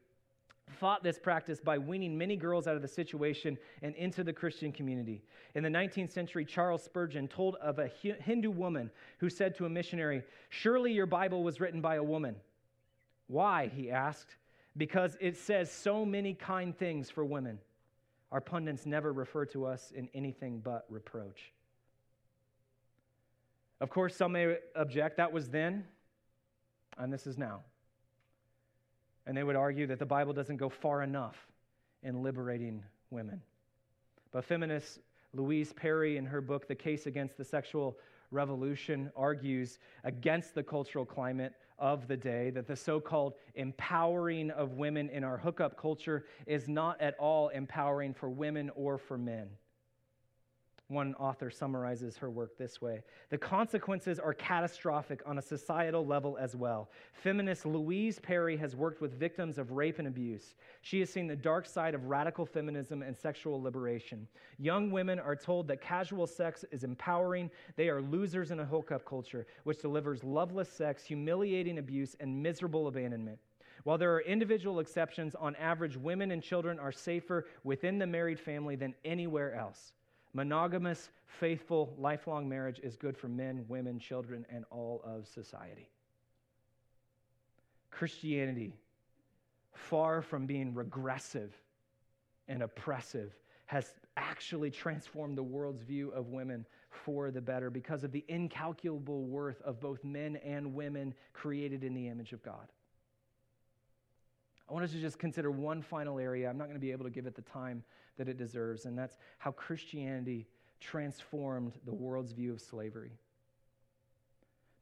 fought 0.71 1.03
this 1.03 1.19
practice 1.19 1.61
by 1.61 1.77
weaning 1.77 2.17
many 2.17 2.37
girls 2.37 2.67
out 2.67 2.75
of 2.75 2.81
the 2.81 2.89
situation 2.89 3.59
and 3.83 3.95
into 3.97 4.25
the 4.25 4.33
Christian 4.33 4.73
community. 4.73 5.23
In 5.55 5.63
the 5.63 5.69
19th 5.69 6.11
century, 6.11 6.47
Charles 6.47 6.83
Spurgeon 6.83 7.29
told 7.29 7.57
of 7.57 7.79
a 7.79 7.91
Hindu 8.01 8.51
woman 8.51 8.91
who 9.19 9.29
said 9.29 9.55
to 9.57 9.67
a 9.67 9.69
missionary, 9.69 10.23
Surely 10.49 10.91
your 10.91 11.07
Bible 11.07 11.45
was 11.45 11.61
written 11.61 11.83
by 11.83 11.97
a 11.97 12.03
woman. 12.03 12.35
Why? 13.27 13.69
he 13.69 13.91
asked 13.91 14.37
because 14.77 15.17
it 15.21 15.37
says 15.37 15.71
so 15.71 16.05
many 16.05 16.35
kind 16.35 16.77
things 16.77 17.11
for 17.11 17.25
women. 17.25 17.59
Our 18.33 18.41
pundits 18.41 18.85
never 18.85 19.13
refer 19.13 19.45
to 19.47 19.67
us 19.67 19.93
in 19.95 20.09
anything 20.15 20.61
but 20.61 20.85
reproach. 20.89 21.53
Of 23.81 23.91
course, 23.91 24.17
some 24.17 24.33
may 24.33 24.57
object 24.75 25.19
that 25.19 25.33
was 25.33 25.49
then, 25.51 25.85
and 26.99 27.13
this 27.13 27.27
is 27.27 27.39
now. 27.39 27.61
And 29.27 29.37
they 29.37 29.43
would 29.43 29.57
argue 29.57 29.87
that 29.87 29.99
the 29.99 30.07
Bible 30.07 30.33
doesn't 30.33 30.57
go 30.57 30.69
far 30.69 31.03
enough 31.03 31.37
in 32.03 32.23
liberating 32.23 32.83
women. 33.11 33.41
But 34.33 34.45
feminist 34.45 34.99
Louise 35.33 35.73
Perry, 35.73 36.17
in 36.17 36.27
her 36.27 36.41
book, 36.41 36.69
The 36.69 36.75
Case 36.75 37.07
Against 37.07 37.37
the 37.37 37.45
Sexual 37.45 37.97
Revolution, 38.31 39.11
argues 39.17 39.79
against 40.05 40.55
the 40.55 40.63
cultural 40.63 41.05
climate 41.05 41.55
of 41.79 42.09
the 42.09 42.17
day, 42.17 42.51
that 42.51 42.67
the 42.67 42.77
so 42.77 43.01
called 43.01 43.35
empowering 43.55 44.51
of 44.51 44.73
women 44.73 45.09
in 45.11 45.25
our 45.25 45.37
hookup 45.37 45.77
culture 45.77 46.25
is 46.47 46.69
not 46.69 47.01
at 47.01 47.17
all 47.19 47.49
empowering 47.49 48.15
for 48.15 48.29
women 48.29 48.71
or 48.75 48.99
for 48.99 49.19
men. 49.19 49.49
One 50.89 51.15
author 51.15 51.51
summarizes 51.51 52.19
her 52.19 52.29
work 52.29 52.59
this 52.59 52.83
way 52.83 53.03
The 53.31 53.39
consequences 53.39 54.19
are 54.19 54.35
catastrophic 54.35 55.23
on 55.25 55.39
a 55.39 55.43
societal 55.43 56.05
level 56.05 56.37
as 56.39 56.55
well. 56.55 56.91
Feminist 57.15 57.65
Louise 57.65 58.19
Perry 58.19 58.55
has 58.59 58.77
worked 58.77 59.01
with 59.01 59.19
victims 59.19 59.57
of 59.57 59.73
rape 59.73 59.99
and 59.99 60.07
abuse. 60.07 60.55
She 60.83 61.01
has 61.01 61.09
seen 61.09 61.27
the 61.27 61.37
dark 61.37 61.65
side 61.65 61.95
of 61.95 62.05
radical 62.05 62.45
feminism 62.45 63.01
and 63.03 63.17
sexual 63.17 63.63
liberation. 63.63 64.29
Young 64.59 64.91
women 64.91 65.19
are 65.19 65.35
told 65.35 65.69
that 65.69 65.81
casual 65.81 66.27
sex 66.27 66.67
is 66.71 66.85
empowering. 66.85 67.51
They 67.77 67.89
are 67.89 68.03
losers 68.03 68.51
in 68.51 68.61
a 68.61 68.65
hookup 68.67 69.07
culture, 69.07 69.47
which 69.63 69.81
delivers 69.81 70.23
loveless 70.23 70.69
sex, 70.69 71.03
humiliating 71.03 71.79
abuse, 71.79 72.15
and 72.21 72.43
miserable 72.43 72.89
abandonment. 72.89 73.39
While 73.85 73.97
there 73.97 74.15
are 74.15 74.21
individual 74.21 74.81
exceptions, 74.81 75.35
on 75.35 75.57
average, 75.57 75.97
women 75.97 76.31
and 76.31 76.43
children 76.43 76.79
are 76.79 76.93
safer 76.93 77.47
within 77.65 77.99
the 77.99 78.07
married 78.07 78.39
family 78.39 78.77
than 78.77 78.95
anywhere 79.05 79.55
else. 79.55 79.93
Monogamous, 80.35 81.11
faithful, 81.27 81.95
lifelong 81.97 82.49
marriage 82.49 82.81
is 82.83 82.97
good 82.97 83.17
for 83.17 83.29
men, 83.29 83.65
women, 83.69 84.01
children, 84.01 84.45
and 84.51 84.65
all 84.71 85.01
of 85.05 85.29
society. 85.29 85.89
Christianity, 87.93 88.75
far 89.73 90.21
from 90.21 90.45
being 90.45 90.75
regressive 90.75 91.55
and 92.49 92.63
oppressive, 92.63 93.33
has 93.67 93.95
actually 94.17 94.71
transformed 94.71 95.39
the 95.39 95.43
world's 95.43 95.83
view 95.83 96.11
of 96.11 96.29
women 96.29 96.67
for 96.91 97.31
the 97.31 97.41
better 97.41 97.71
because 97.71 98.03
of 98.03 98.11
the 98.11 98.25
incalculable 98.27 99.25
worth 99.25 99.63
of 99.63 99.81
both 99.81 100.03
men 100.03 100.37
and 100.45 100.75
women 100.75 101.15
created 101.33 101.85
in 101.85 101.95
the 101.95 102.09
image 102.09 102.33
of 102.33 102.43
God. 102.43 102.69
I 104.69 104.73
want 104.73 104.85
us 104.85 104.93
to 104.93 105.01
just 105.01 105.19
consider 105.19 105.51
one 105.51 105.83
final 105.83 106.19
area. 106.19 106.49
I'm 106.49 106.57
not 106.57 106.65
going 106.65 106.77
to 106.77 106.81
be 106.81 106.93
able 106.93 107.05
to 107.05 107.11
give 107.11 107.27
it 107.27 107.35
the 107.35 107.43
time 107.43 107.83
that 108.17 108.29
it 108.29 108.39
deserves, 108.39 108.87
and 108.87 108.97
that's 108.97 109.17
how 109.39 109.51
Christianity 109.51 110.47
transformed 110.81 111.75
the 111.85 111.93
world's 111.93 112.33
view 112.33 112.53
of 112.53 112.61
slavery. 112.61 113.13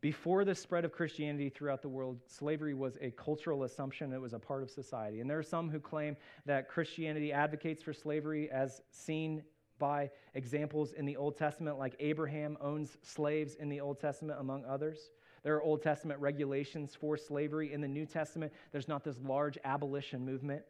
Before 0.00 0.44
the 0.44 0.54
spread 0.54 0.84
of 0.84 0.90
Christianity 0.90 1.48
throughout 1.48 1.80
the 1.80 1.88
world, 1.88 2.18
slavery 2.26 2.74
was 2.74 2.98
a 3.00 3.12
cultural 3.12 3.62
assumption. 3.62 4.12
It 4.12 4.20
was 4.20 4.32
a 4.32 4.38
part 4.38 4.64
of 4.64 4.70
society. 4.70 5.20
And 5.20 5.30
there 5.30 5.38
are 5.38 5.44
some 5.44 5.70
who 5.70 5.78
claim 5.78 6.16
that 6.44 6.68
Christianity 6.68 7.32
advocates 7.32 7.84
for 7.84 7.92
slavery 7.92 8.50
as 8.50 8.82
seen 8.90 9.44
by 9.78 10.10
examples 10.34 10.92
in 10.92 11.06
the 11.06 11.16
Old 11.16 11.36
Testament, 11.36 11.78
like 11.78 11.94
Abraham 12.00 12.58
owns 12.60 12.96
slaves 13.02 13.54
in 13.54 13.68
the 13.68 13.80
Old 13.80 14.00
Testament, 14.00 14.40
among 14.40 14.64
others. 14.64 15.10
There 15.42 15.54
are 15.56 15.62
Old 15.62 15.82
Testament 15.82 16.20
regulations 16.20 16.94
for 16.94 17.16
slavery. 17.16 17.72
In 17.72 17.80
the 17.80 17.88
New 17.88 18.06
Testament, 18.06 18.52
there's 18.70 18.88
not 18.88 19.04
this 19.04 19.16
large 19.24 19.58
abolition 19.64 20.24
movement. 20.24 20.62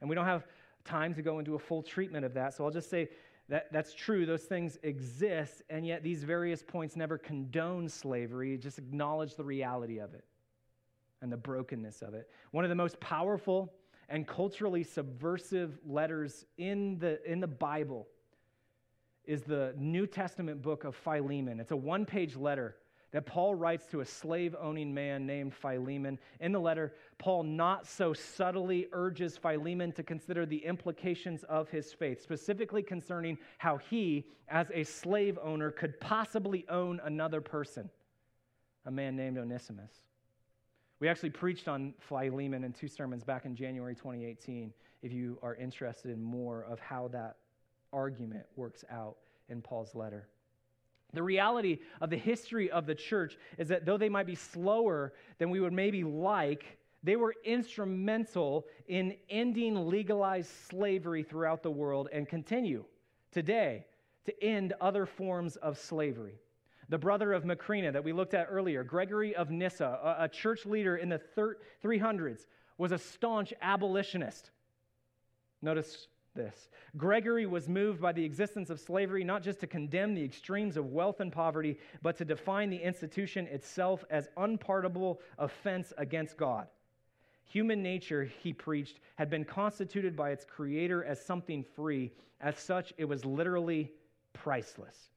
And 0.00 0.08
we 0.08 0.14
don't 0.14 0.26
have 0.26 0.46
time 0.84 1.14
to 1.14 1.22
go 1.22 1.38
into 1.38 1.54
a 1.54 1.58
full 1.58 1.82
treatment 1.82 2.24
of 2.24 2.34
that. 2.34 2.54
So 2.54 2.64
I'll 2.64 2.70
just 2.70 2.90
say 2.90 3.08
that, 3.48 3.72
that's 3.72 3.92
true, 3.92 4.24
those 4.24 4.44
things 4.44 4.78
exist, 4.82 5.62
and 5.68 5.86
yet 5.86 6.02
these 6.02 6.24
various 6.24 6.62
points 6.62 6.96
never 6.96 7.18
condone 7.18 7.88
slavery, 7.88 8.56
just 8.56 8.78
acknowledge 8.78 9.34
the 9.34 9.44
reality 9.44 9.98
of 9.98 10.14
it 10.14 10.24
and 11.20 11.30
the 11.30 11.36
brokenness 11.36 12.02
of 12.02 12.14
it. 12.14 12.30
One 12.50 12.64
of 12.64 12.68
the 12.68 12.76
most 12.76 12.98
powerful 13.00 13.72
and 14.08 14.26
culturally 14.26 14.84
subversive 14.84 15.78
letters 15.86 16.44
in 16.58 16.98
the, 16.98 17.20
in 17.30 17.40
the 17.40 17.46
Bible 17.46 18.06
is 19.24 19.42
the 19.42 19.74
New 19.78 20.06
Testament 20.06 20.62
book 20.62 20.84
of 20.84 20.96
Philemon. 20.96 21.60
It's 21.60 21.70
a 21.70 21.76
one 21.76 22.04
page 22.04 22.36
letter 22.36 22.76
that 23.12 23.26
Paul 23.26 23.54
writes 23.54 23.86
to 23.86 24.00
a 24.00 24.06
slave 24.06 24.56
owning 24.58 24.92
man 24.92 25.26
named 25.26 25.54
Philemon. 25.54 26.18
In 26.40 26.50
the 26.50 26.58
letter, 26.58 26.94
Paul 27.18 27.42
not 27.42 27.86
so 27.86 28.12
subtly 28.12 28.88
urges 28.92 29.36
Philemon 29.36 29.92
to 29.92 30.02
consider 30.02 30.46
the 30.46 30.64
implications 30.64 31.44
of 31.44 31.68
his 31.68 31.92
faith, 31.92 32.22
specifically 32.22 32.82
concerning 32.82 33.38
how 33.58 33.76
he, 33.76 34.26
as 34.48 34.70
a 34.72 34.82
slave 34.82 35.38
owner, 35.42 35.70
could 35.70 36.00
possibly 36.00 36.66
own 36.68 37.00
another 37.04 37.42
person, 37.42 37.90
a 38.86 38.90
man 38.90 39.14
named 39.14 39.36
Onesimus. 39.36 39.92
We 40.98 41.08
actually 41.08 41.30
preached 41.30 41.68
on 41.68 41.92
Philemon 41.98 42.64
in 42.64 42.72
two 42.72 42.88
sermons 42.88 43.24
back 43.24 43.44
in 43.44 43.54
January 43.54 43.94
2018, 43.94 44.72
if 45.02 45.12
you 45.12 45.38
are 45.42 45.54
interested 45.56 46.10
in 46.10 46.22
more 46.22 46.64
of 46.64 46.80
how 46.80 47.08
that 47.08 47.36
argument 47.92 48.46
works 48.56 48.84
out 48.90 49.16
in 49.48 49.60
Paul's 49.60 49.94
letter. 49.94 50.28
The 51.12 51.22
reality 51.22 51.78
of 52.00 52.10
the 52.10 52.16
history 52.16 52.70
of 52.70 52.86
the 52.86 52.94
church 52.94 53.36
is 53.58 53.68
that 53.68 53.84
though 53.84 53.98
they 53.98 54.08
might 54.08 54.26
be 54.26 54.34
slower 54.34 55.12
than 55.38 55.50
we 55.50 55.60
would 55.60 55.72
maybe 55.72 56.04
like, 56.04 56.78
they 57.02 57.16
were 57.16 57.34
instrumental 57.44 58.66
in 58.86 59.16
ending 59.28 59.88
legalized 59.88 60.50
slavery 60.70 61.22
throughout 61.22 61.62
the 61.62 61.70
world 61.70 62.08
and 62.12 62.28
continue 62.28 62.84
today 63.30 63.84
to 64.24 64.44
end 64.44 64.72
other 64.80 65.04
forms 65.04 65.56
of 65.56 65.76
slavery. 65.76 66.38
The 66.88 66.98
brother 66.98 67.32
of 67.32 67.44
Macrina 67.44 67.92
that 67.92 68.04
we 68.04 68.12
looked 68.12 68.34
at 68.34 68.46
earlier, 68.50 68.84
Gregory 68.84 69.34
of 69.34 69.50
Nyssa, 69.50 70.16
a, 70.18 70.28
church 70.28 70.66
leader 70.66 70.96
in 70.96 71.08
the 71.08 71.20
300s, 71.82 72.46
was 72.78 72.92
a 72.92 72.98
staunch 72.98 73.52
abolitionist. 73.62 74.50
Notice 75.62 76.08
this. 76.34 76.68
Gregory 76.96 77.46
was 77.46 77.68
moved 77.68 78.00
by 78.00 78.12
the 78.12 78.24
existence 78.24 78.70
of 78.70 78.80
slavery 78.80 79.24
not 79.24 79.42
just 79.42 79.60
to 79.60 79.66
condemn 79.66 80.14
the 80.14 80.24
extremes 80.24 80.76
of 80.76 80.92
wealth 80.92 81.20
and 81.20 81.32
poverty, 81.32 81.78
but 82.02 82.16
to 82.16 82.24
define 82.24 82.70
the 82.70 82.76
institution 82.76 83.46
itself 83.46 84.04
as 84.10 84.28
unpardonable 84.36 85.20
offense 85.38 85.92
against 85.98 86.36
God. 86.36 86.66
Human 87.44 87.82
nature, 87.82 88.24
he 88.42 88.52
preached, 88.52 89.00
had 89.16 89.28
been 89.28 89.44
constituted 89.44 90.16
by 90.16 90.30
its 90.30 90.44
creator 90.44 91.04
as 91.04 91.24
something 91.24 91.62
free. 91.62 92.10
As 92.40 92.58
such, 92.58 92.94
it 92.96 93.04
was 93.04 93.24
literally 93.24 93.92
priceless. 94.32 95.10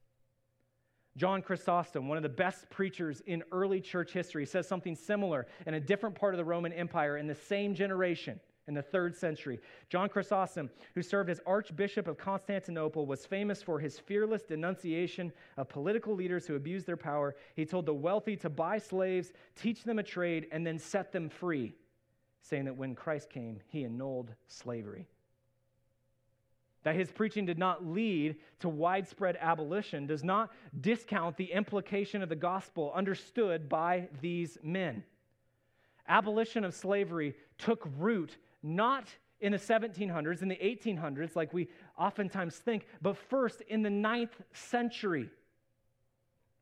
John 1.16 1.40
Chrysostom, 1.40 2.08
one 2.08 2.18
of 2.18 2.22
the 2.22 2.28
best 2.28 2.68
preachers 2.68 3.22
in 3.22 3.42
early 3.50 3.80
church 3.80 4.12
history, 4.12 4.44
says 4.44 4.68
something 4.68 4.94
similar 4.94 5.46
in 5.66 5.74
a 5.74 5.80
different 5.80 6.14
part 6.14 6.34
of 6.34 6.38
the 6.38 6.44
Roman 6.44 6.74
Empire 6.74 7.16
in 7.16 7.26
the 7.26 7.34
same 7.34 7.74
generation 7.74 8.38
in 8.68 8.74
the 8.74 8.82
third 8.82 9.14
century. 9.16 9.60
John 9.88 10.08
Chrysostom, 10.08 10.70
who 10.94 11.02
served 11.02 11.30
as 11.30 11.40
Archbishop 11.46 12.08
of 12.08 12.18
Constantinople, 12.18 13.06
was 13.06 13.24
famous 13.24 13.62
for 13.62 13.78
his 13.78 13.98
fearless 13.98 14.42
denunciation 14.42 15.32
of 15.56 15.68
political 15.68 16.14
leaders 16.14 16.46
who 16.46 16.56
abused 16.56 16.86
their 16.86 16.96
power. 16.96 17.36
He 17.54 17.64
told 17.64 17.86
the 17.86 17.94
wealthy 17.94 18.36
to 18.36 18.50
buy 18.50 18.78
slaves, 18.78 19.32
teach 19.54 19.84
them 19.84 19.98
a 19.98 20.02
trade, 20.02 20.48
and 20.50 20.66
then 20.66 20.78
set 20.78 21.12
them 21.12 21.28
free, 21.28 21.74
saying 22.42 22.64
that 22.64 22.76
when 22.76 22.94
Christ 22.94 23.30
came, 23.30 23.60
he 23.68 23.84
annulled 23.84 24.34
slavery. 24.48 25.06
That 26.82 26.94
his 26.94 27.10
preaching 27.10 27.46
did 27.46 27.58
not 27.58 27.84
lead 27.84 28.36
to 28.60 28.68
widespread 28.68 29.36
abolition 29.40 30.06
does 30.06 30.22
not 30.22 30.52
discount 30.80 31.36
the 31.36 31.52
implication 31.52 32.22
of 32.22 32.28
the 32.28 32.36
gospel 32.36 32.92
understood 32.94 33.68
by 33.68 34.08
these 34.20 34.56
men. 34.62 35.02
Abolition 36.08 36.64
of 36.64 36.74
slavery 36.74 37.34
took 37.58 37.88
root 37.98 38.36
not 38.62 39.08
in 39.40 39.52
the 39.52 39.58
1700s, 39.58 40.42
in 40.42 40.48
the 40.48 40.56
1800s, 40.56 41.36
like 41.36 41.52
we 41.52 41.68
oftentimes 41.98 42.56
think, 42.56 42.86
but 43.02 43.16
first 43.16 43.60
in 43.62 43.82
the 43.82 43.90
ninth 43.90 44.40
century. 44.52 45.28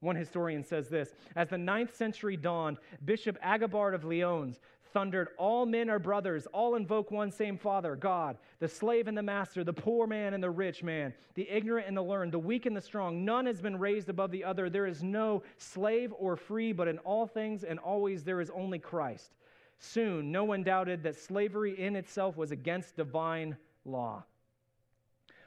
One 0.00 0.16
historian 0.16 0.64
says 0.64 0.88
this 0.88 1.14
As 1.34 1.48
the 1.48 1.58
ninth 1.58 1.94
century 1.96 2.36
dawned, 2.36 2.78
Bishop 3.04 3.38
Agobard 3.42 3.94
of 3.94 4.04
Lyons 4.04 4.60
thundered, 4.92 5.28
All 5.38 5.66
men 5.66 5.88
are 5.88 5.98
brothers, 5.98 6.46
all 6.52 6.74
invoke 6.74 7.10
one 7.10 7.30
same 7.30 7.56
Father, 7.56 7.96
God, 7.96 8.36
the 8.60 8.68
slave 8.68 9.08
and 9.08 9.16
the 9.16 9.22
master, 9.22 9.64
the 9.64 9.72
poor 9.72 10.06
man 10.06 10.34
and 10.34 10.42
the 10.42 10.50
rich 10.50 10.82
man, 10.82 11.14
the 11.34 11.48
ignorant 11.50 11.88
and 11.88 11.96
the 11.96 12.02
learned, 12.02 12.32
the 12.32 12.38
weak 12.38 12.66
and 12.66 12.76
the 12.76 12.80
strong. 12.80 13.24
None 13.24 13.46
has 13.46 13.60
been 13.60 13.78
raised 13.78 14.08
above 14.08 14.30
the 14.30 14.44
other. 14.44 14.68
There 14.68 14.86
is 14.86 15.02
no 15.02 15.42
slave 15.58 16.12
or 16.18 16.36
free, 16.36 16.72
but 16.72 16.88
in 16.88 16.98
all 16.98 17.26
things 17.26 17.64
and 17.64 17.78
always 17.78 18.24
there 18.24 18.40
is 18.40 18.50
only 18.50 18.78
Christ. 18.78 19.34
Soon, 19.78 20.32
no 20.32 20.44
one 20.44 20.62
doubted 20.62 21.02
that 21.02 21.16
slavery 21.16 21.78
in 21.78 21.96
itself 21.96 22.36
was 22.36 22.50
against 22.50 22.96
divine 22.96 23.56
law. 23.84 24.24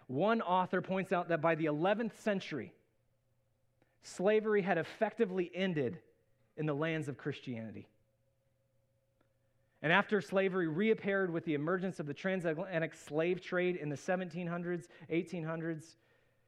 One 0.08 0.42
author 0.42 0.82
points 0.82 1.12
out 1.12 1.30
that 1.30 1.42
by 1.42 1.56
the 1.56 1.66
11th 1.66 2.16
century, 2.18 2.74
slavery 4.04 4.62
had 4.62 4.78
effectively 4.78 5.52
ended 5.54 6.00
in 6.56 6.66
the 6.66 6.74
lands 6.74 7.08
of 7.08 7.18
Christianity. 7.18 7.88
And 9.82 9.92
after 9.92 10.22
slavery 10.22 10.68
reappeared 10.68 11.32
with 11.32 11.46
the 11.46 11.54
emergence 11.54 12.00
of 12.00 12.08
the 12.08 12.14
transatlantic 12.14 12.96
slave 12.96 13.42
trade 13.42 13.76
in 13.76 13.90
the 13.90 13.96
1700s, 13.96 14.88
1800s, 15.12 15.96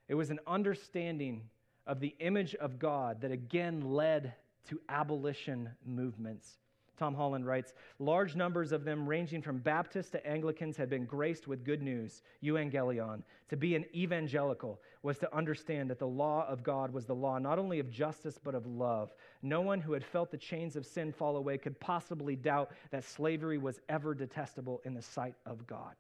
it 0.07 0.15
was 0.15 0.31
an 0.31 0.39
understanding 0.47 1.43
of 1.85 1.99
the 1.99 2.15
image 2.19 2.55
of 2.55 2.79
God 2.79 3.21
that 3.21 3.31
again 3.31 3.81
led 3.81 4.33
to 4.69 4.79
abolition 4.89 5.69
movements 5.85 6.57
Tom 6.99 7.15
Holland 7.15 7.47
writes 7.47 7.73
Large 7.97 8.35
numbers 8.35 8.73
of 8.73 8.83
them, 8.83 9.07
ranging 9.07 9.41
from 9.41 9.59
Baptists 9.59 10.09
to 10.11 10.27
Anglicans, 10.27 10.75
had 10.75 10.89
been 10.89 11.05
graced 11.05 11.47
with 11.47 11.63
good 11.63 11.81
news, 11.81 12.21
euangelion. 12.43 13.23
To 13.47 13.57
be 13.57 13.75
an 13.75 13.85
evangelical 13.95 14.81
was 15.01 15.17
to 15.19 15.33
understand 15.35 15.89
that 15.89 15.97
the 15.97 16.05
law 16.05 16.45
of 16.47 16.61
God 16.61 16.91
was 16.91 17.05
the 17.05 17.15
law 17.15 17.39
not 17.39 17.57
only 17.57 17.79
of 17.79 17.89
justice, 17.89 18.37
but 18.43 18.53
of 18.53 18.67
love. 18.67 19.13
No 19.41 19.61
one 19.61 19.79
who 19.79 19.93
had 19.93 20.03
felt 20.03 20.29
the 20.29 20.37
chains 20.37 20.75
of 20.75 20.85
sin 20.85 21.13
fall 21.13 21.37
away 21.37 21.57
could 21.57 21.79
possibly 21.79 22.35
doubt 22.35 22.71
that 22.91 23.05
slavery 23.05 23.57
was 23.57 23.79
ever 23.87 24.13
detestable 24.13 24.81
in 24.83 24.93
the 24.93 25.01
sight 25.01 25.35
of 25.45 25.65
God. 25.65 25.95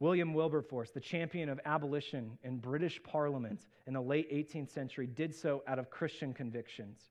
William 0.00 0.32
Wilberforce, 0.32 0.92
the 0.92 1.00
champion 1.00 1.50
of 1.50 1.60
abolition 1.66 2.38
in 2.42 2.56
British 2.56 3.02
Parliament 3.02 3.66
in 3.86 3.92
the 3.92 4.00
late 4.00 4.32
18th 4.32 4.70
century, 4.70 5.06
did 5.06 5.34
so 5.34 5.62
out 5.66 5.78
of 5.78 5.90
Christian 5.90 6.32
convictions. 6.32 7.10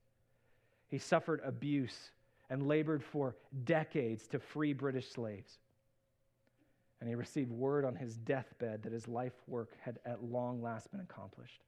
He 0.88 0.98
suffered 0.98 1.40
abuse 1.44 2.10
and 2.50 2.66
labored 2.66 3.04
for 3.04 3.36
decades 3.64 4.26
to 4.28 4.38
free 4.38 4.72
British 4.72 5.10
slaves. 5.10 5.58
And 7.00 7.08
he 7.08 7.14
received 7.14 7.50
word 7.50 7.84
on 7.84 7.94
his 7.94 8.16
deathbed 8.16 8.82
that 8.82 8.92
his 8.92 9.06
life 9.06 9.34
work 9.46 9.72
had 9.80 9.98
at 10.04 10.24
long 10.24 10.62
last 10.62 10.90
been 10.90 11.00
accomplished. 11.00 11.60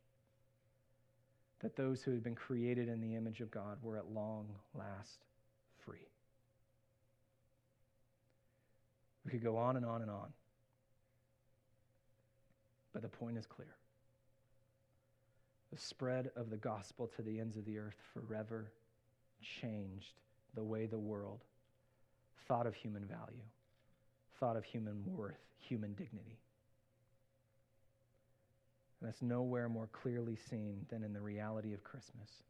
That 1.60 1.76
those 1.76 2.02
who 2.02 2.12
had 2.12 2.22
been 2.22 2.34
created 2.34 2.88
in 2.88 3.00
the 3.00 3.14
image 3.14 3.40
of 3.40 3.50
God 3.50 3.78
were 3.82 3.98
at 3.98 4.10
long 4.10 4.48
last 4.74 5.20
free. 5.84 6.08
We 9.24 9.30
could 9.30 9.44
go 9.44 9.58
on 9.58 9.76
and 9.76 9.84
on 9.84 10.00
and 10.00 10.10
on. 10.10 10.32
But 12.92 13.02
the 13.02 13.08
point 13.08 13.36
is 13.36 13.46
clear. 13.46 13.76
The 15.70 15.78
spread 15.78 16.30
of 16.34 16.50
the 16.50 16.56
gospel 16.56 17.06
to 17.14 17.22
the 17.22 17.38
ends 17.38 17.56
of 17.56 17.64
the 17.64 17.78
earth 17.78 18.02
forever 18.12 18.72
changed 19.40 20.20
the 20.54 20.62
way 20.64 20.86
the 20.86 20.98
world 20.98 21.40
thought 22.48 22.66
of 22.66 22.74
human 22.74 23.04
value, 23.04 23.44
thought 24.38 24.56
of 24.56 24.64
human 24.64 25.02
worth, 25.06 25.38
human 25.58 25.92
dignity. 25.94 26.38
And 29.00 29.08
that's 29.08 29.22
nowhere 29.22 29.68
more 29.68 29.88
clearly 29.92 30.36
seen 30.36 30.84
than 30.90 31.04
in 31.04 31.12
the 31.12 31.20
reality 31.20 31.72
of 31.72 31.84
Christmas. 31.84 32.42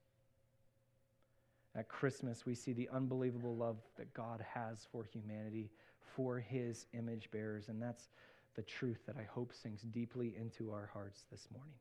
At 1.76 1.88
Christmas, 1.88 2.44
we 2.46 2.54
see 2.54 2.72
the 2.72 2.88
unbelievable 2.92 3.54
love 3.54 3.76
that 3.96 4.12
God 4.14 4.44
has 4.54 4.86
for 4.90 5.04
humanity, 5.04 5.70
for 6.16 6.40
his 6.40 6.86
image 6.92 7.30
bearers, 7.30 7.68
and 7.68 7.80
that's 7.80 8.08
the 8.56 8.62
truth 8.62 8.98
that 9.06 9.16
I 9.16 9.22
hope 9.22 9.52
sinks 9.54 9.82
deeply 9.82 10.34
into 10.36 10.72
our 10.72 10.90
hearts 10.92 11.24
this 11.30 11.46
morning. 11.52 11.74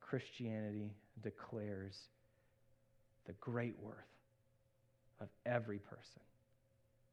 Christianity 0.00 0.94
declares 1.22 2.08
the 3.26 3.32
great 3.34 3.74
worth 3.80 3.96
of 5.20 5.28
every 5.44 5.78
person 5.78 6.20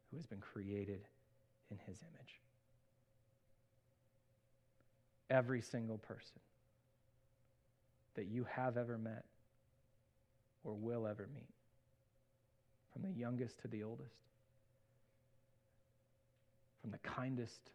who 0.10 0.18
has 0.18 0.26
been 0.26 0.40
created 0.40 1.02
in 1.72 1.78
his 1.88 1.98
image. 2.02 2.40
Every 5.30 5.62
single 5.62 5.98
person 5.98 6.40
that 8.16 8.26
you 8.26 8.46
have 8.50 8.78
ever 8.78 8.98
met 8.98 9.26
or 10.64 10.74
will 10.76 11.08
ever 11.08 11.28
meet, 11.34 11.50
from 12.92 13.02
the 13.02 13.12
youngest 13.12 13.60
to 13.62 13.68
the 13.68 13.84
oldest, 13.84 14.16
from 16.82 16.92
the 16.92 17.00
kindest 17.00 17.72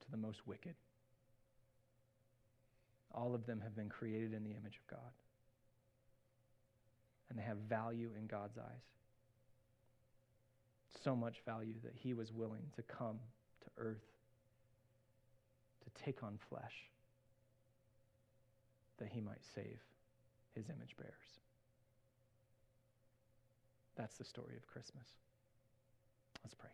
to 0.00 0.10
the 0.10 0.16
most 0.16 0.46
wicked. 0.46 0.74
All 3.12 3.34
of 3.34 3.46
them 3.46 3.60
have 3.62 3.74
been 3.74 3.88
created 3.88 4.32
in 4.32 4.44
the 4.44 4.50
image 4.50 4.76
of 4.76 4.86
God. 4.96 5.10
And 7.34 7.42
they 7.42 7.46
have 7.46 7.58
value 7.68 8.10
in 8.16 8.28
God's 8.28 8.56
eyes. 8.58 8.84
So 11.02 11.16
much 11.16 11.42
value 11.44 11.74
that 11.82 11.94
he 11.96 12.14
was 12.14 12.32
willing 12.32 12.62
to 12.76 12.82
come 12.82 13.18
to 13.64 13.70
earth 13.76 14.06
to 15.82 16.04
take 16.04 16.22
on 16.22 16.38
flesh 16.48 16.74
that 18.98 19.08
he 19.08 19.20
might 19.20 19.44
save 19.56 19.80
his 20.54 20.68
image 20.68 20.96
bearers. 20.96 21.12
That's 23.96 24.16
the 24.16 24.24
story 24.24 24.54
of 24.56 24.64
Christmas. 24.68 25.06
Let's 26.44 26.54
pray. 26.54 26.70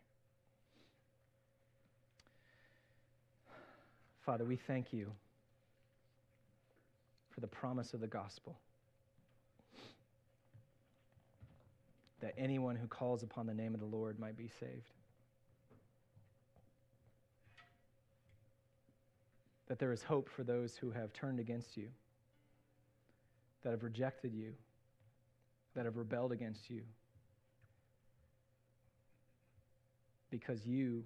Father, 4.23 4.45
we 4.45 4.57
thank 4.57 4.93
you 4.93 5.11
for 7.31 7.41
the 7.41 7.47
promise 7.47 7.95
of 7.95 7.99
the 7.99 8.07
gospel 8.07 8.59
that 12.21 12.33
anyone 12.37 12.75
who 12.75 12.87
calls 12.87 13.23
upon 13.23 13.47
the 13.47 13.53
name 13.53 13.73
of 13.73 13.79
the 13.79 13.85
Lord 13.85 14.19
might 14.19 14.37
be 14.37 14.49
saved. 14.59 14.93
That 19.67 19.79
there 19.79 19.91
is 19.91 20.03
hope 20.03 20.29
for 20.29 20.43
those 20.43 20.75
who 20.75 20.91
have 20.91 21.13
turned 21.13 21.39
against 21.39 21.77
you, 21.77 21.87
that 23.63 23.71
have 23.71 23.83
rejected 23.83 24.33
you, 24.33 24.53
that 25.75 25.85
have 25.85 25.97
rebelled 25.97 26.31
against 26.31 26.69
you, 26.69 26.81
because 30.29 30.65
you 30.65 31.03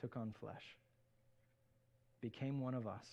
took 0.00 0.16
on 0.16 0.34
flesh, 0.40 0.76
became 2.20 2.60
one 2.60 2.74
of 2.74 2.86
us, 2.86 3.06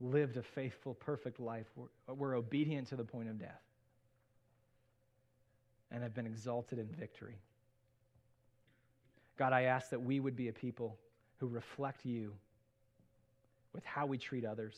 lived 0.00 0.36
a 0.36 0.42
faithful, 0.42 0.94
perfect 0.94 1.40
life, 1.40 1.66
were, 1.76 2.14
were 2.14 2.34
obedient 2.34 2.88
to 2.88 2.96
the 2.96 3.04
point 3.04 3.28
of 3.28 3.38
death, 3.38 3.62
and 5.90 6.02
have 6.02 6.14
been 6.14 6.26
exalted 6.26 6.78
in 6.78 6.86
victory. 6.86 7.38
God, 9.38 9.52
I 9.52 9.62
ask 9.62 9.90
that 9.90 10.02
we 10.02 10.20
would 10.20 10.36
be 10.36 10.48
a 10.48 10.52
people 10.52 10.98
who 11.38 11.46
reflect 11.46 12.04
you 12.04 12.32
with 13.72 13.84
how 13.84 14.06
we 14.06 14.18
treat 14.18 14.44
others, 14.44 14.76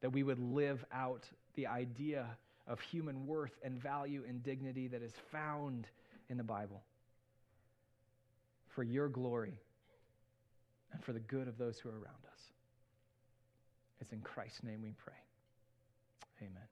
that 0.00 0.10
we 0.10 0.22
would 0.22 0.38
live 0.38 0.84
out 0.92 1.28
the 1.54 1.66
idea 1.66 2.26
of 2.66 2.80
human 2.80 3.26
worth 3.26 3.58
and 3.62 3.80
value 3.80 4.24
and 4.28 4.42
dignity 4.42 4.88
that 4.88 5.02
is 5.02 5.12
found 5.30 5.86
in 6.28 6.36
the 6.36 6.44
Bible 6.44 6.82
for 8.68 8.82
your 8.82 9.08
glory 9.08 9.60
and 10.92 11.02
for 11.02 11.12
the 11.12 11.20
good 11.20 11.48
of 11.48 11.58
those 11.58 11.78
who 11.78 11.88
are 11.88 11.92
around 11.92 12.24
us. 12.32 12.40
It's 14.00 14.12
in 14.12 14.20
Christ's 14.20 14.62
name 14.62 14.82
we 14.82 14.94
pray. 14.98 15.14
Amen. 16.40 16.71